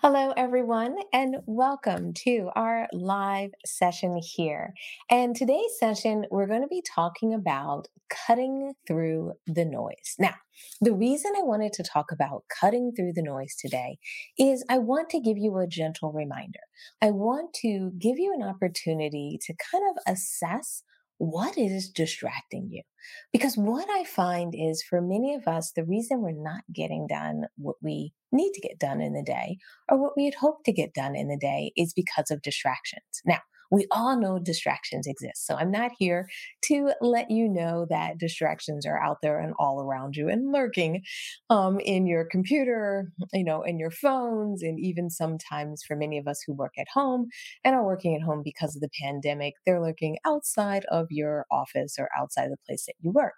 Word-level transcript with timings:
Hello, 0.00 0.32
everyone, 0.36 0.96
and 1.12 1.38
welcome 1.44 2.14
to 2.14 2.50
our 2.54 2.86
live 2.92 3.50
session 3.66 4.16
here. 4.22 4.72
And 5.10 5.34
today's 5.34 5.76
session, 5.76 6.24
we're 6.30 6.46
going 6.46 6.62
to 6.62 6.68
be 6.68 6.84
talking 6.94 7.34
about 7.34 7.88
cutting 8.08 8.74
through 8.86 9.32
the 9.48 9.64
noise. 9.64 10.14
Now, 10.16 10.36
the 10.80 10.94
reason 10.94 11.32
I 11.36 11.42
wanted 11.42 11.72
to 11.72 11.82
talk 11.82 12.12
about 12.12 12.44
cutting 12.48 12.92
through 12.94 13.14
the 13.14 13.24
noise 13.24 13.56
today 13.56 13.98
is 14.38 14.64
I 14.68 14.78
want 14.78 15.10
to 15.10 15.20
give 15.20 15.36
you 15.36 15.58
a 15.58 15.66
gentle 15.66 16.12
reminder. 16.12 16.60
I 17.02 17.10
want 17.10 17.52
to 17.62 17.90
give 17.98 18.20
you 18.20 18.32
an 18.32 18.46
opportunity 18.46 19.36
to 19.46 19.54
kind 19.72 19.82
of 19.90 20.14
assess 20.14 20.84
what 21.18 21.58
is 21.58 21.90
distracting 21.90 22.68
you? 22.70 22.82
Because 23.32 23.56
what 23.56 23.88
I 23.90 24.04
find 24.04 24.54
is 24.56 24.82
for 24.82 25.00
many 25.00 25.34
of 25.34 25.46
us, 25.46 25.72
the 25.72 25.84
reason 25.84 26.22
we're 26.22 26.32
not 26.32 26.62
getting 26.72 27.06
done 27.06 27.44
what 27.56 27.76
we 27.82 28.12
need 28.32 28.52
to 28.52 28.60
get 28.60 28.78
done 28.78 29.00
in 29.00 29.12
the 29.12 29.22
day 29.22 29.58
or 29.90 30.00
what 30.00 30.12
we 30.16 30.24
had 30.24 30.34
hoped 30.34 30.64
to 30.66 30.72
get 30.72 30.94
done 30.94 31.16
in 31.16 31.28
the 31.28 31.36
day 31.36 31.72
is 31.76 31.92
because 31.92 32.30
of 32.30 32.42
distractions. 32.42 33.02
Now, 33.26 33.40
we 33.70 33.86
all 33.90 34.18
know 34.18 34.38
distractions 34.38 35.06
exist. 35.06 35.46
So 35.46 35.54
I'm 35.54 35.70
not 35.70 35.92
here 35.98 36.28
to 36.64 36.92
let 37.00 37.30
you 37.30 37.48
know 37.48 37.86
that 37.90 38.18
distractions 38.18 38.86
are 38.86 39.02
out 39.02 39.18
there 39.22 39.38
and 39.38 39.54
all 39.58 39.80
around 39.80 40.16
you 40.16 40.28
and 40.28 40.52
lurking 40.52 41.02
um, 41.50 41.78
in 41.80 42.06
your 42.06 42.24
computer, 42.24 43.12
you 43.32 43.44
know, 43.44 43.62
in 43.62 43.78
your 43.78 43.90
phones, 43.90 44.62
and 44.62 44.78
even 44.78 45.10
sometimes 45.10 45.82
for 45.86 45.96
many 45.96 46.18
of 46.18 46.26
us 46.26 46.42
who 46.46 46.54
work 46.54 46.74
at 46.78 46.88
home 46.92 47.28
and 47.64 47.74
are 47.74 47.84
working 47.84 48.14
at 48.14 48.22
home 48.22 48.42
because 48.44 48.74
of 48.74 48.82
the 48.82 48.90
pandemic, 49.00 49.54
they're 49.66 49.82
lurking 49.82 50.18
outside 50.26 50.84
of 50.90 51.06
your 51.10 51.46
office 51.50 51.96
or 51.98 52.08
outside 52.18 52.50
the 52.50 52.56
place 52.66 52.86
that 52.86 52.94
you 53.00 53.10
work. 53.10 53.34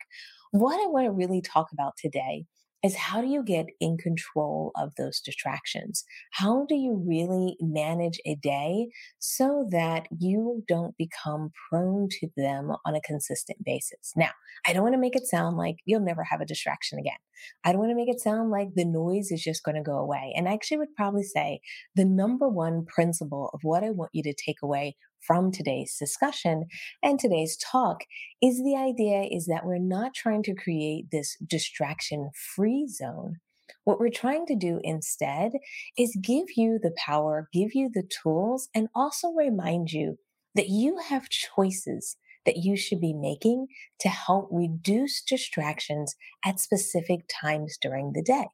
What 0.53 0.81
I 0.81 0.87
want 0.89 1.07
to 1.07 1.13
really 1.13 1.41
talk 1.41 1.69
about 1.73 1.95
today 1.97 2.45
is 2.83 2.97
how 2.97 3.21
do 3.21 3.27
you 3.27 3.43
get 3.43 3.67
in 3.81 3.97
control 3.99 4.73
of 4.77 4.95
those 4.97 5.21
distractions? 5.21 6.05
How 6.33 6.65
do 6.69 6.75
you 6.75 7.03
really 7.07 7.57
manage 7.61 8.21
a 8.25 8.37
day 8.37 8.89
so 9.19 9.69
that 9.71 10.07
you 10.19 10.65
don't 10.67 10.97
become 10.97 11.51
prone 11.69 12.09
to 12.21 12.29
them 12.37 12.73
on 12.87 12.95
a 12.95 13.01
consistent 13.03 13.63
basis? 13.65 14.13
Now, 14.17 14.31
I 14.67 14.73
don't 14.73 14.83
want 14.83 14.95
to 14.95 15.01
make 15.01 15.17
it 15.17 15.27
sound 15.27 15.57
like 15.57 15.77
you'll 15.85 16.01
never 16.01 16.25
have 16.25 16.41
a 16.41 16.47
distraction 16.47 16.99
again. 16.99 17.19
I 17.65 17.73
don't 17.73 17.81
want 17.81 17.91
to 17.91 17.97
make 17.97 18.09
it 18.09 18.21
sound 18.21 18.51
like 18.51 18.69
the 18.75 18.85
noise 18.85 19.31
is 19.31 19.43
just 19.43 19.63
going 19.63 19.77
to 19.77 19.83
go 19.83 19.99
away. 19.99 20.33
And 20.37 20.49
I 20.49 20.53
actually 20.53 20.79
would 20.79 20.95
probably 20.97 21.23
say 21.23 21.61
the 21.95 22.05
number 22.05 22.49
one 22.49 22.85
principle 22.87 23.51
of 23.55 23.61
what 23.63 23.85
I 23.85 23.91
want 23.91 24.11
you 24.13 24.23
to 24.23 24.35
take 24.35 24.59
away 24.63 24.97
from 25.21 25.51
today's 25.51 25.97
discussion 25.99 26.67
and 27.03 27.19
today's 27.19 27.57
talk 27.57 28.05
is 28.43 28.63
the 28.63 28.77
idea 28.77 29.23
is 29.31 29.47
that 29.47 29.65
we're 29.65 29.79
not 29.79 30.15
trying 30.15 30.43
to 30.45 30.55
create 30.55 31.11
this 31.11 31.37
distraction 31.47 32.31
free 32.55 32.87
zone. 32.87 33.37
What 33.85 34.01
we're 34.01 34.11
trying 34.11 34.47
to 34.47 34.57
do 34.57 34.81
instead 34.83 35.53
is 35.97 36.17
give 36.21 36.47
you 36.57 36.79
the 36.83 36.95
power, 36.97 37.49
give 37.53 37.75
you 37.75 37.91
the 37.93 38.09
tools, 38.23 38.69
and 38.75 38.89
also 38.95 39.31
remind 39.33 39.93
you 39.93 40.19
that 40.55 40.69
you 40.69 40.99
have 40.99 41.29
choices 41.29 42.17
that 42.47 42.57
you 42.57 42.77
should 42.77 43.01
be 43.01 43.13
making 43.13 43.67
to 44.01 44.09
help 44.09 44.49
reduce 44.51 45.23
distractions 45.23 46.17
at 46.45 46.59
specific 46.59 47.21
times 47.29 47.77
during 47.81 48.13
the 48.13 48.23
day. 48.23 48.47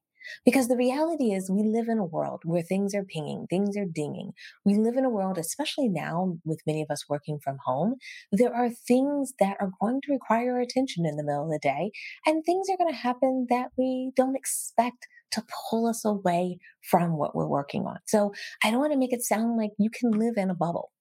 Because 0.45 0.69
the 0.69 0.77
reality 0.77 1.33
is, 1.33 1.51
we 1.51 1.63
live 1.63 1.89
in 1.89 1.99
a 1.99 2.05
world 2.05 2.43
where 2.45 2.63
things 2.63 2.95
are 2.95 3.05
pinging, 3.05 3.47
things 3.49 3.77
are 3.77 3.85
dinging. 3.85 4.33
We 4.65 4.75
live 4.75 4.97
in 4.97 5.05
a 5.05 5.11
world, 5.11 5.39
especially 5.39 5.89
now 5.89 6.39
with 6.45 6.61
many 6.67 6.83
of 6.83 6.91
us 6.91 7.09
working 7.09 7.39
from 7.39 7.59
home, 7.65 7.97
there 8.33 8.55
are 8.55 8.71
things 8.71 9.33
that 9.41 9.57
are 9.61 9.73
going 9.81 10.01
to 10.03 10.13
require 10.13 10.55
our 10.55 10.61
attention 10.61 11.07
in 11.07 11.17
the 11.17 11.25
middle 11.25 11.45
of 11.45 11.51
the 11.51 11.59
day, 11.59 11.91
and 12.25 12.45
things 12.45 12.69
are 12.71 12.77
going 12.77 12.93
to 12.93 12.99
happen 12.99 13.47
that 13.51 13.71
we 13.77 14.13
don't 14.17 14.37
expect 14.37 15.07
to 15.33 15.45
pull 15.71 15.87
us 15.87 16.05
away 16.05 16.59
from 16.83 17.17
what 17.17 17.35
we're 17.35 17.47
working 17.47 17.85
on. 17.87 17.99
So 18.07 18.33
I 18.63 18.71
don't 18.71 18.81
want 18.81 18.93
to 18.93 18.99
make 18.99 19.13
it 19.13 19.23
sound 19.23 19.57
like 19.57 19.73
you 19.79 19.91
can 19.91 20.13
live 20.13 20.35
in 20.37 20.51
a 20.51 20.55
bubble 20.55 20.93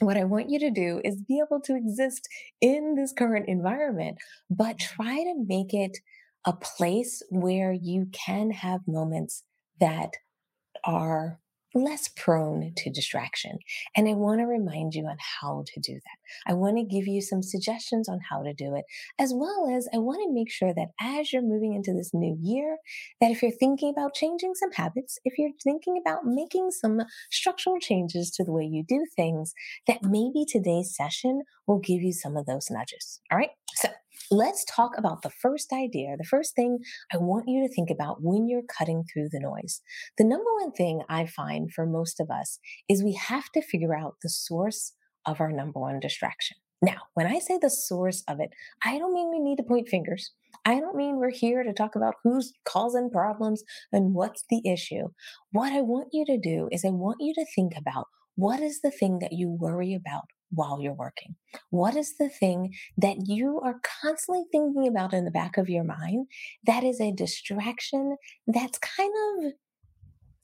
what 0.00 0.16
I 0.16 0.24
want 0.24 0.50
you 0.50 0.58
to 0.60 0.70
do 0.70 1.00
is 1.04 1.22
be 1.22 1.40
able 1.44 1.60
to 1.62 1.76
exist 1.76 2.28
in 2.60 2.94
this 2.94 3.12
current 3.12 3.48
environment, 3.48 4.18
but 4.50 4.78
try 4.78 5.16
to 5.16 5.44
make 5.46 5.74
it 5.74 5.98
a 6.48 6.52
place 6.54 7.22
where 7.28 7.74
you 7.74 8.06
can 8.10 8.50
have 8.50 8.80
moments 8.88 9.44
that 9.80 10.14
are 10.82 11.38
less 11.74 12.08
prone 12.16 12.72
to 12.74 12.90
distraction. 12.90 13.58
And 13.94 14.08
I 14.08 14.14
want 14.14 14.40
to 14.40 14.46
remind 14.46 14.94
you 14.94 15.04
on 15.04 15.18
how 15.40 15.64
to 15.66 15.80
do 15.80 15.92
that. 15.92 16.50
I 16.50 16.54
want 16.54 16.78
to 16.78 16.84
give 16.84 17.06
you 17.06 17.20
some 17.20 17.42
suggestions 17.42 18.08
on 18.08 18.20
how 18.30 18.42
to 18.42 18.54
do 18.54 18.74
it, 18.74 18.86
as 19.18 19.34
well 19.34 19.68
as 19.76 19.86
I 19.92 19.98
want 19.98 20.22
to 20.24 20.32
make 20.32 20.50
sure 20.50 20.72
that 20.72 20.88
as 20.98 21.34
you're 21.34 21.42
moving 21.42 21.74
into 21.74 21.92
this 21.92 22.14
new 22.14 22.38
year, 22.40 22.78
that 23.20 23.30
if 23.30 23.42
you're 23.42 23.50
thinking 23.50 23.90
about 23.90 24.14
changing 24.14 24.54
some 24.54 24.72
habits, 24.72 25.18
if 25.26 25.36
you're 25.36 25.50
thinking 25.62 26.00
about 26.00 26.24
making 26.24 26.70
some 26.70 27.02
structural 27.30 27.78
changes 27.78 28.30
to 28.30 28.44
the 28.44 28.52
way 28.52 28.64
you 28.64 28.82
do 28.88 29.04
things, 29.14 29.52
that 29.86 30.02
maybe 30.02 30.46
today's 30.48 30.96
session 30.96 31.42
will 31.66 31.78
give 31.78 32.00
you 32.00 32.14
some 32.14 32.38
of 32.38 32.46
those 32.46 32.68
nudges. 32.70 33.20
All 33.30 33.36
right. 33.36 33.50
So 33.74 33.90
let's 34.30 34.64
talk 34.64 34.92
about 34.96 35.22
the 35.22 35.30
first 35.30 35.72
idea, 35.72 36.16
the 36.16 36.24
first 36.24 36.54
thing 36.54 36.78
I 37.12 37.16
want 37.16 37.48
you 37.48 37.66
to 37.66 37.72
think 37.72 37.90
about 37.90 38.18
when 38.20 38.48
you're 38.48 38.62
cutting 38.62 39.04
through 39.04 39.28
the 39.30 39.40
noise. 39.40 39.80
The 40.18 40.24
number 40.24 40.50
one 40.60 40.72
thing 40.72 41.02
I 41.08 41.26
find 41.26 41.72
for 41.72 41.86
most 41.86 42.20
of 42.20 42.30
us 42.30 42.58
is 42.88 43.02
we 43.02 43.14
have 43.14 43.50
to 43.52 43.62
figure 43.62 43.96
out 43.96 44.16
the 44.22 44.28
source 44.28 44.92
of 45.26 45.40
our 45.40 45.52
number 45.52 45.80
one 45.80 46.00
distraction. 46.00 46.56
Now, 46.80 46.98
when 47.14 47.26
I 47.26 47.38
say 47.38 47.58
the 47.60 47.70
source 47.70 48.22
of 48.28 48.38
it, 48.40 48.50
I 48.84 48.98
don't 48.98 49.14
mean 49.14 49.30
we 49.30 49.40
need 49.40 49.56
to 49.56 49.64
point 49.64 49.88
fingers. 49.88 50.32
I 50.64 50.78
don't 50.78 50.96
mean 50.96 51.16
we're 51.16 51.30
here 51.30 51.62
to 51.62 51.72
talk 51.72 51.96
about 51.96 52.14
who's 52.22 52.52
causing 52.64 53.10
problems 53.10 53.62
and 53.92 54.14
what's 54.14 54.44
the 54.48 54.62
issue. 54.64 55.08
What 55.50 55.72
I 55.72 55.80
want 55.80 56.08
you 56.12 56.24
to 56.26 56.38
do 56.38 56.68
is 56.70 56.84
I 56.84 56.90
want 56.90 57.16
you 57.20 57.34
to 57.34 57.46
think 57.54 57.72
about 57.76 58.06
what 58.36 58.60
is 58.60 58.80
the 58.80 58.92
thing 58.92 59.18
that 59.18 59.32
you 59.32 59.50
worry 59.50 59.94
about 59.94 60.24
while 60.50 60.80
you're 60.80 60.92
working? 60.92 61.36
What 61.70 61.96
is 61.96 62.16
the 62.16 62.28
thing 62.28 62.74
that 62.96 63.26
you 63.26 63.60
are 63.60 63.80
constantly 64.02 64.44
thinking 64.50 64.86
about 64.86 65.12
in 65.12 65.24
the 65.24 65.30
back 65.30 65.56
of 65.56 65.68
your 65.68 65.84
mind 65.84 66.26
that 66.64 66.84
is 66.84 67.00
a 67.00 67.12
distraction 67.12 68.16
that's 68.46 68.78
kind 68.78 69.12
of 69.38 69.52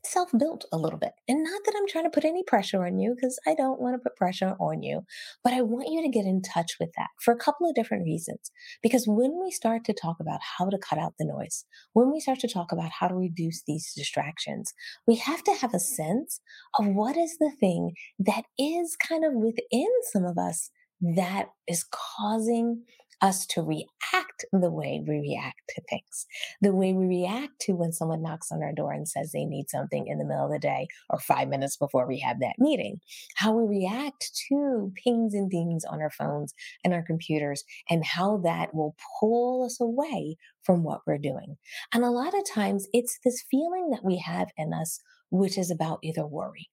self 0.07 0.31
built 0.39 0.65
a 0.73 0.79
little 0.79 0.99
bit. 0.99 1.13
And 1.29 1.43
not 1.43 1.61
that 1.65 1.75
I'm 1.77 1.87
trying 1.87 2.05
to 2.05 2.11
put 2.11 2.25
any 2.25 2.43
pressure 2.43 2.85
on 2.85 2.99
you, 2.99 3.15
because 3.15 3.39
I 3.47 3.55
don't 3.55 3.81
want 3.81 3.95
to 3.95 3.99
put 3.99 4.17
pressure 4.17 4.55
on 4.61 4.83
you, 4.83 5.03
but 5.43 5.53
I 5.53 5.63
want 5.63 5.91
you 5.91 6.03
to 6.03 6.09
get 6.09 6.25
in 6.25 6.43
touch 6.43 6.77
with 6.79 6.91
that 6.97 7.09
for 7.21 7.33
a 7.33 7.39
couple 7.39 7.69
of 7.69 7.75
different 7.75 8.05
reasons. 8.05 8.51
Because 8.83 9.05
when 9.07 9.41
we 9.43 9.51
start 9.51 9.85
to 9.85 9.93
talk 9.93 10.17
about 10.21 10.41
how 10.59 10.69
to 10.69 10.79
cut 10.79 10.99
out 10.99 11.15
the 11.19 11.27
noise, 11.27 11.65
when 11.93 12.13
we 12.13 12.21
start 12.21 12.41
to 12.41 12.49
talk 12.49 12.73
about 12.73 12.91
how 12.91 13.09
to 13.09 13.15
reduce 13.15 13.63
these 13.67 13.93
distractions, 13.95 14.73
we 15.07 15.17
have 15.17 15.43
to 15.45 15.55
have 15.55 15.75
a 15.75 15.81
sense 15.81 16.41
of 16.79 16.87
what 16.87 17.17
is 17.17 17.37
the 17.39 17.53
thing 17.59 17.93
that 18.19 18.45
is 18.59 18.97
kind 18.97 19.25
of 19.25 19.33
within 19.35 19.89
some 20.13 20.25
of 20.25 20.39
us 20.39 20.71
that 21.01 21.49
is 21.69 21.85
causing 21.91 22.83
us 23.25 23.47
to 23.47 23.63
react 23.63 24.45
the 24.53 24.71
way 24.71 25.03
we 25.07 25.19
react 25.19 25.61
to 25.71 25.81
things, 25.89 26.27
the 26.61 26.75
way 26.75 26.93
we 26.93 27.07
react 27.07 27.59
to 27.59 27.73
when 27.73 27.91
someone 27.91 28.23
knocks 28.23 28.53
on 28.53 28.63
our 28.63 28.75
door 28.75 28.93
and 28.93 29.09
says 29.09 29.33
they 29.33 29.47
need 29.47 29.71
something 29.71 30.07
in 30.07 30.19
the 30.19 30.27
middle 30.27 30.45
of 30.45 30.53
the 30.53 30.59
day 30.59 30.87
or 31.09 31.19
five 31.19 31.49
minutes 31.49 31.79
before 31.79 32.07
we 32.07 32.19
have 32.19 32.39
that 32.41 32.57
meeting, 32.59 33.01
how 33.37 33.55
we 33.55 33.79
react 33.79 34.31
to 34.49 34.93
pings 35.03 35.33
and 35.33 35.51
dings 35.51 35.87
on 35.87 36.03
our 36.03 36.11
phones 36.11 36.53
and 36.85 36.93
our 36.93 37.03
computers, 37.03 37.65
and 37.89 38.05
how 38.05 38.37
that 38.37 38.75
will 38.75 38.95
pull 39.19 39.65
us 39.65 39.81
away 39.81 40.37
from 40.63 40.83
what 40.83 41.01
we're 41.07 41.17
doing. 41.17 41.57
And 41.95 42.05
a 42.05 42.11
lot 42.11 42.35
of 42.35 42.45
times 42.47 42.87
it's 42.93 43.19
this 43.25 43.43
feeling 43.51 43.89
that 43.91 44.05
we 44.05 44.19
have 44.19 44.49
in 44.59 44.75
us, 44.75 45.01
which 45.31 45.57
is 45.57 45.71
about 45.71 46.01
either 46.03 46.27
worry 46.27 46.69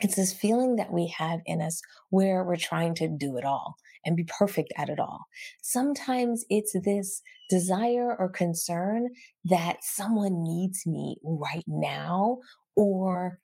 it's 0.00 0.16
this 0.16 0.32
feeling 0.32 0.76
that 0.76 0.92
we 0.92 1.12
have 1.16 1.40
in 1.46 1.60
us 1.60 1.80
where 2.10 2.44
we're 2.44 2.56
trying 2.56 2.94
to 2.96 3.08
do 3.08 3.36
it 3.36 3.44
all 3.44 3.76
and 4.04 4.16
be 4.16 4.24
perfect 4.24 4.72
at 4.76 4.88
it 4.88 4.98
all. 4.98 5.26
Sometimes 5.62 6.44
it's 6.48 6.74
this 6.84 7.20
desire 7.50 8.16
or 8.18 8.28
concern 8.28 9.08
that 9.44 9.78
someone 9.82 10.42
needs 10.42 10.86
me 10.86 11.16
right 11.24 11.64
now 11.66 12.38
or 12.76 13.38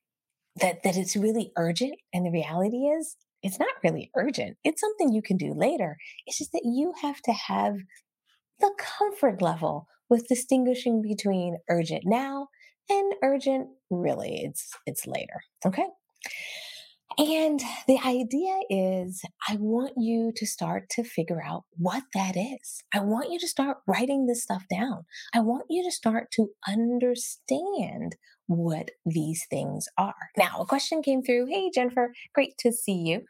that, 0.60 0.82
that 0.84 0.96
it's 0.96 1.16
really 1.16 1.50
urgent. 1.56 1.94
And 2.12 2.24
the 2.24 2.30
reality 2.30 2.86
is 2.86 3.16
it's 3.42 3.58
not 3.58 3.74
really 3.82 4.10
urgent. 4.16 4.56
It's 4.64 4.80
something 4.80 5.12
you 5.12 5.22
can 5.22 5.36
do 5.36 5.52
later. 5.54 5.96
It's 6.26 6.38
just 6.38 6.52
that 6.52 6.62
you 6.64 6.92
have 7.02 7.20
to 7.22 7.32
have 7.32 7.76
the 8.60 8.72
comfort 8.78 9.42
level 9.42 9.86
with 10.08 10.28
distinguishing 10.28 11.02
between 11.02 11.58
urgent 11.68 12.04
now 12.06 12.48
and 12.88 13.14
urgent 13.22 13.68
really 13.90 14.40
it's 14.44 14.70
it's 14.86 15.06
later 15.06 15.40
okay 15.64 15.86
and 17.16 17.60
the 17.86 17.98
idea 18.04 18.58
is, 18.68 19.22
I 19.48 19.56
want 19.56 19.92
you 19.96 20.32
to 20.34 20.46
start 20.46 20.88
to 20.90 21.04
figure 21.04 21.42
out 21.44 21.64
what 21.76 22.02
that 22.12 22.36
is. 22.36 22.82
I 22.92 23.00
want 23.00 23.30
you 23.30 23.38
to 23.38 23.48
start 23.48 23.78
writing 23.86 24.26
this 24.26 24.42
stuff 24.42 24.64
down. 24.70 25.04
I 25.32 25.40
want 25.40 25.66
you 25.70 25.84
to 25.84 25.92
start 25.92 26.30
to 26.32 26.48
understand 26.68 28.16
what 28.46 28.90
these 29.06 29.46
things 29.48 29.86
are. 29.96 30.14
Now, 30.36 30.58
a 30.60 30.66
question 30.66 31.02
came 31.02 31.22
through. 31.22 31.46
Hey, 31.46 31.70
Jennifer, 31.72 32.12
great 32.34 32.58
to 32.58 32.72
see 32.72 32.96
you. 32.96 33.22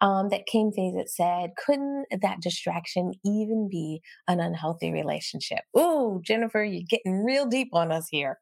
Um, 0.00 0.28
that 0.30 0.46
came 0.46 0.70
through 0.72 0.92
that 0.96 1.10
said, 1.10 1.50
couldn't 1.66 2.06
that 2.22 2.40
distraction 2.40 3.12
even 3.24 3.68
be 3.70 4.02
an 4.28 4.40
unhealthy 4.40 4.92
relationship? 4.92 5.60
Oh, 5.74 6.20
Jennifer, 6.24 6.62
you're 6.62 6.84
getting 6.88 7.24
real 7.24 7.46
deep 7.46 7.68
on 7.72 7.90
us 7.92 8.08
here. 8.10 8.38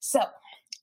So, 0.00 0.20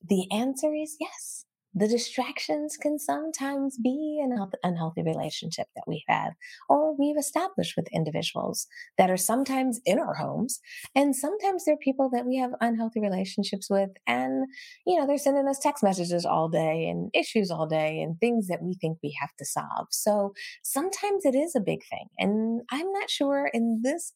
The 0.08 0.26
answer 0.32 0.74
is 0.74 0.96
yes 1.00 1.44
the 1.74 1.88
distractions 1.88 2.76
can 2.76 2.98
sometimes 2.98 3.78
be 3.78 4.20
an 4.22 4.36
unhealthy 4.62 5.02
relationship 5.02 5.66
that 5.74 5.84
we 5.86 6.04
have 6.08 6.32
or 6.68 6.96
we've 6.96 7.16
established 7.16 7.74
with 7.76 7.88
individuals 7.92 8.66
that 8.98 9.10
are 9.10 9.16
sometimes 9.16 9.80
in 9.84 9.98
our 9.98 10.14
homes 10.14 10.60
and 10.94 11.14
sometimes 11.16 11.64
they're 11.64 11.76
people 11.76 12.10
that 12.10 12.26
we 12.26 12.36
have 12.36 12.50
unhealthy 12.60 13.00
relationships 13.00 13.68
with 13.70 13.90
and 14.06 14.46
you 14.86 14.98
know 14.98 15.06
they're 15.06 15.18
sending 15.18 15.48
us 15.48 15.58
text 15.58 15.82
messages 15.82 16.24
all 16.24 16.48
day 16.48 16.88
and 16.88 17.10
issues 17.14 17.50
all 17.50 17.66
day 17.66 18.00
and 18.00 18.18
things 18.18 18.48
that 18.48 18.62
we 18.62 18.74
think 18.74 18.98
we 19.02 19.16
have 19.20 19.34
to 19.38 19.44
solve. 19.44 19.86
So 19.90 20.32
sometimes 20.62 21.24
it 21.24 21.34
is 21.34 21.54
a 21.54 21.60
big 21.60 21.80
thing 21.88 22.06
and 22.18 22.62
i'm 22.70 22.90
not 22.92 23.10
sure 23.10 23.50
in 23.52 23.80
this 23.82 24.12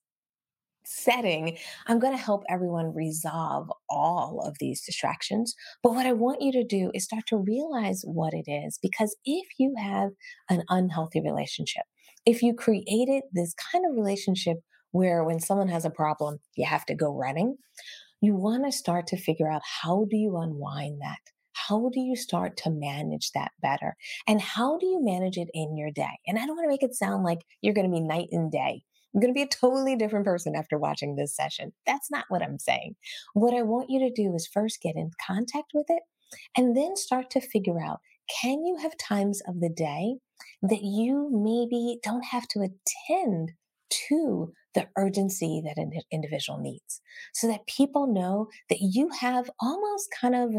setting, 0.87 1.59
I'm 1.87 1.99
going 1.99 2.17
to 2.17 2.23
help 2.23 2.45
everyone 2.49 2.95
resolve 2.95 3.71
all 3.91 4.41
of 4.47 4.57
these 4.61 4.83
distractions. 4.85 5.55
But 5.83 5.93
what 5.93 6.07
I 6.07 6.13
want 6.13 6.43
you 6.43 6.53
to 6.53 6.65
do 6.65 6.91
is 6.95 7.05
start 7.05 7.25
to 7.29 7.37
realize 7.37 8.03
what 8.05 8.33
it 8.33 8.51
is. 8.51 8.79
Because 8.81 9.17
if 9.25 9.47
you 9.59 9.75
have 9.79 10.11
an 10.49 10.63
unhealthy 10.69 11.21
relationship, 11.21 11.83
if 12.25 12.43
you 12.43 12.55
created 12.55 13.25
this 13.33 13.55
kind 13.73 13.85
of 13.85 13.97
relationship 13.97 14.59
where 14.93 15.25
when 15.25 15.41
someone 15.41 15.69
has 15.69 15.85
a 15.85 15.91
problem, 15.91 16.39
you 16.57 16.65
have 16.67 16.87
to 16.87 16.95
go 16.95 17.15
running, 17.15 17.57
you 18.21 18.35
want 18.35 18.65
to 18.65 18.73
start 18.73 19.07
to 19.09 19.17
figure 19.17 19.51
out 19.51 19.63
how 19.83 20.07
do 20.11 20.17
you 20.17 20.37
unwind 20.37 21.01
that? 21.03 21.19
How 21.53 21.91
do 21.93 22.01
you 22.01 22.17
start 22.17 22.57
to 22.59 22.71
manage 22.71 23.33
that 23.33 23.51
better? 23.61 23.97
And 24.27 24.41
how 24.41 24.79
do 24.79 24.87
you 24.87 25.03
manage 25.03 25.37
it 25.37 25.49
in 25.53 25.77
your 25.77 25.91
day? 25.91 26.19
And 26.27 26.39
I 26.39 26.47
don't 26.47 26.57
want 26.57 26.65
to 26.67 26.71
make 26.71 26.83
it 26.83 26.95
sound 26.95 27.25
like 27.25 27.41
you're 27.61 27.75
going 27.75 27.91
to 27.91 27.93
be 27.93 28.01
night 28.01 28.29
and 28.31 28.53
day 28.53 28.83
I'm 29.17 29.23
going 29.23 29.33
to 29.33 29.39
be 29.39 29.43
a 29.43 29.49
totally 29.49 29.97
different 29.97 30.27
person 30.27 30.55
after 30.55 30.77
watching 30.77 31.17
this 31.17 31.35
session. 31.35 31.73
That's 31.87 32.11
not 32.11 32.27
what 32.29 32.43
I'm 32.43 32.59
saying. 32.59 32.97
What 33.33 33.55
I 33.55 33.63
want 33.63 33.89
you 33.89 33.99
to 34.01 34.11
do 34.11 34.35
is 34.35 34.47
first 34.47 34.83
get 34.83 34.95
in 34.95 35.11
contact 35.27 35.73
with 35.73 35.87
it 35.89 36.03
and 36.55 36.77
then 36.77 36.97
start 36.97 37.31
to 37.31 37.41
figure 37.41 37.81
out 37.81 38.01
can 38.43 38.63
you 38.65 38.77
have 38.83 38.97
times 38.99 39.41
of 39.49 39.61
the 39.61 39.71
day 39.71 40.17
that 40.61 40.83
you 40.83 41.31
maybe 41.33 41.99
don't 42.03 42.27
have 42.27 42.47
to 42.49 42.61
attend 42.61 43.53
to 44.09 44.53
the 44.75 44.87
urgency 44.99 45.63
that 45.65 45.79
an 45.79 45.93
individual 46.13 46.59
needs 46.59 47.01
so 47.33 47.47
that 47.47 47.67
people 47.67 48.13
know 48.13 48.49
that 48.69 48.81
you 48.81 49.09
have 49.21 49.49
almost 49.61 50.09
kind 50.21 50.35
of 50.35 50.55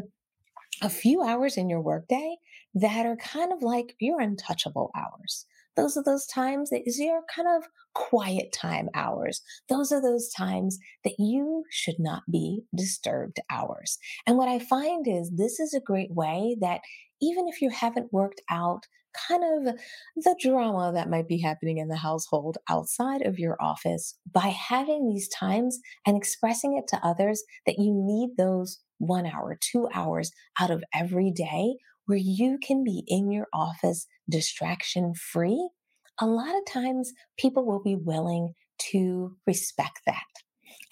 a 0.81 0.89
few 0.89 1.21
hours 1.21 1.57
in 1.57 1.69
your 1.69 1.81
workday 1.81 2.37
that 2.73 3.05
are 3.05 3.17
kind 3.17 3.51
of 3.51 3.61
like 3.61 3.95
your 3.99 4.19
untouchable 4.19 4.89
hours 4.95 5.45
those 5.77 5.95
are 5.95 6.03
those 6.03 6.25
times 6.25 6.71
that 6.71 6.81
is 6.85 6.99
your 6.99 7.21
kind 7.33 7.47
of 7.47 7.69
quiet 7.93 8.51
time 8.51 8.89
hours. 8.93 9.41
Those 9.69 9.91
are 9.91 10.01
those 10.01 10.29
times 10.35 10.77
that 11.03 11.15
you 11.17 11.63
should 11.69 11.99
not 11.99 12.23
be 12.29 12.63
disturbed 12.75 13.39
hours. 13.49 13.97
And 14.25 14.37
what 14.37 14.49
I 14.49 14.59
find 14.59 15.07
is 15.07 15.31
this 15.35 15.59
is 15.59 15.73
a 15.73 15.79
great 15.79 16.11
way 16.11 16.57
that 16.59 16.81
even 17.21 17.47
if 17.47 17.61
you 17.61 17.69
haven't 17.69 18.11
worked 18.11 18.41
out 18.49 18.83
kind 19.27 19.43
of 19.67 19.75
the 20.15 20.35
drama 20.39 20.91
that 20.93 21.09
might 21.09 21.27
be 21.27 21.39
happening 21.39 21.77
in 21.77 21.87
the 21.87 21.95
household 21.95 22.57
outside 22.69 23.21
of 23.23 23.39
your 23.39 23.57
office 23.59 24.15
by 24.31 24.47
having 24.47 25.07
these 25.07 25.27
times 25.29 25.79
and 26.05 26.17
expressing 26.17 26.77
it 26.77 26.87
to 26.87 27.05
others 27.05 27.43
that 27.65 27.77
you 27.79 27.91
need 27.95 28.35
those 28.37 28.79
one 28.99 29.25
hour, 29.25 29.57
two 29.59 29.87
hours 29.93 30.31
out 30.59 30.71
of 30.71 30.83
every 30.93 31.31
day 31.31 31.75
where 32.07 32.17
you 32.17 32.57
can 32.61 32.83
be 32.83 33.03
in 33.07 33.31
your 33.31 33.47
office 33.53 34.07
distraction 34.29 35.13
free, 35.13 35.69
a 36.19 36.25
lot 36.25 36.55
of 36.55 36.65
times 36.65 37.13
people 37.37 37.65
will 37.65 37.81
be 37.81 37.95
willing 37.95 38.53
to 38.91 39.35
respect 39.45 40.01
that. 40.05 40.23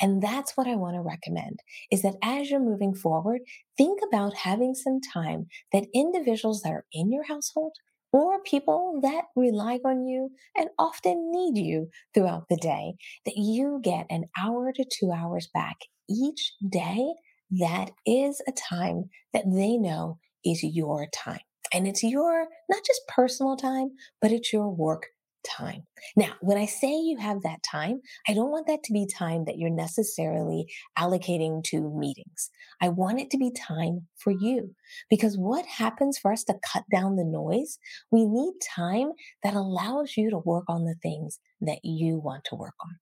And 0.02 0.22
that's 0.22 0.56
what 0.58 0.68
I 0.68 0.76
want 0.76 0.96
to 0.96 1.02
recommend 1.02 1.60
is 1.92 2.02
that 2.02 2.16
as 2.22 2.50
you're 2.50 2.60
moving 2.60 2.94
forward, 2.94 3.42
think 3.78 4.00
about 4.08 4.36
having 4.36 4.76
some 4.76 5.00
time 5.02 5.48
that 5.72 5.88
individuals 5.94 6.62
that 6.62 6.72
are 6.72 6.86
in 6.92 7.12
your 7.12 7.24
household 7.24 7.74
or 8.12 8.42
people 8.44 9.00
that 9.04 9.24
rely 9.36 9.80
on 9.86 10.06
you 10.06 10.32
and 10.58 10.70
often 10.80 11.32
need 11.32 11.58
you 11.58 11.90
throughout 12.14 12.46
the 12.50 12.58
day, 12.58 12.94
that 13.26 13.36
you 13.36 13.80
get 13.84 14.06
an 14.10 14.26
hour 14.42 14.72
to 14.74 14.86
two 14.86 15.12
hours 15.12 15.50
back 15.54 15.76
each 16.10 16.54
day. 16.70 17.06
That 17.52 17.92
is 18.06 18.42
a 18.48 18.52
time 18.52 19.10
that 19.34 19.46
they 19.46 19.78
know 19.78 20.18
is 20.46 20.64
your 20.64 21.08
time. 21.14 21.40
And 21.74 21.88
it's 21.88 22.04
your, 22.04 22.48
not 22.70 22.84
just 22.86 23.02
personal 23.08 23.58
time, 23.58 23.92
but 24.22 24.32
it's 24.32 24.54
your 24.54 24.70
work 24.70 25.08
time. 25.46 25.84
Now, 26.16 26.34
when 26.42 26.58
I 26.58 26.66
say 26.66 26.88
you 26.88 27.18
have 27.20 27.42
that 27.44 27.64
time, 27.64 28.02
I 28.28 28.34
don't 28.34 28.52
want 28.52 28.68
that 28.68 28.84
to 28.84 28.94
be 28.94 29.06
time 29.08 29.46
that 29.46 29.58
you're 29.58 29.70
necessarily 29.70 30.68
allocating 30.98 31.64
to 31.66 31.94
meetings. 31.96 32.50
I 32.82 32.90
want 32.90 33.20
it 33.20 33.30
to 33.32 33.38
be 33.38 33.52
time 33.52 34.08
for 34.18 34.32
you 34.32 34.74
because 35.10 35.38
what 35.38 35.66
happens 35.66 36.18
for 36.18 36.32
us 36.32 36.44
to 36.46 36.56
cut 36.74 36.84
down 36.92 37.16
the 37.16 37.26
noise? 37.26 37.78
We 38.12 38.26
need 38.26 38.54
time 38.76 39.12
that 39.44 39.54
allows 39.54 40.14
you 40.18 40.30
to 40.32 40.40
work 40.40 40.66
on 40.68 40.86
the 40.86 40.96
things 41.02 41.40
that 41.62 41.80
you 41.84 42.18
want 42.20 42.46
to 42.46 42.56
work 42.56 42.76
on 42.82 42.96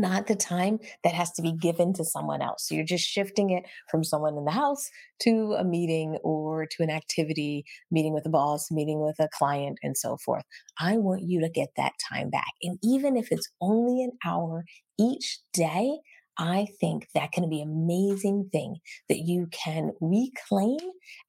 not 0.00 0.26
the 0.26 0.36
time 0.36 0.78
that 1.04 1.14
has 1.14 1.30
to 1.32 1.42
be 1.42 1.52
given 1.52 1.92
to 1.94 2.04
someone 2.04 2.42
else. 2.42 2.66
So 2.66 2.74
you're 2.74 2.84
just 2.84 3.04
shifting 3.04 3.50
it 3.50 3.64
from 3.90 4.04
someone 4.04 4.36
in 4.36 4.44
the 4.44 4.50
house 4.50 4.88
to 5.22 5.54
a 5.58 5.64
meeting 5.64 6.18
or 6.22 6.66
to 6.66 6.82
an 6.82 6.90
activity, 6.90 7.64
meeting 7.90 8.12
with 8.12 8.26
a 8.26 8.30
boss, 8.30 8.70
meeting 8.70 9.00
with 9.00 9.16
a 9.18 9.28
client, 9.32 9.78
and 9.82 9.96
so 9.96 10.16
forth. 10.16 10.44
I 10.78 10.96
want 10.96 11.22
you 11.22 11.40
to 11.40 11.48
get 11.48 11.70
that 11.76 11.92
time 12.10 12.30
back. 12.30 12.52
And 12.62 12.78
even 12.82 13.16
if 13.16 13.30
it's 13.30 13.50
only 13.60 14.02
an 14.02 14.12
hour 14.24 14.64
each 14.98 15.38
day, 15.52 15.98
I 16.38 16.68
think 16.80 17.08
that 17.14 17.32
can 17.32 17.48
be 17.50 17.60
an 17.60 17.68
amazing 17.68 18.48
thing 18.50 18.76
that 19.08 19.18
you 19.18 19.48
can 19.52 19.92
reclaim 20.00 20.78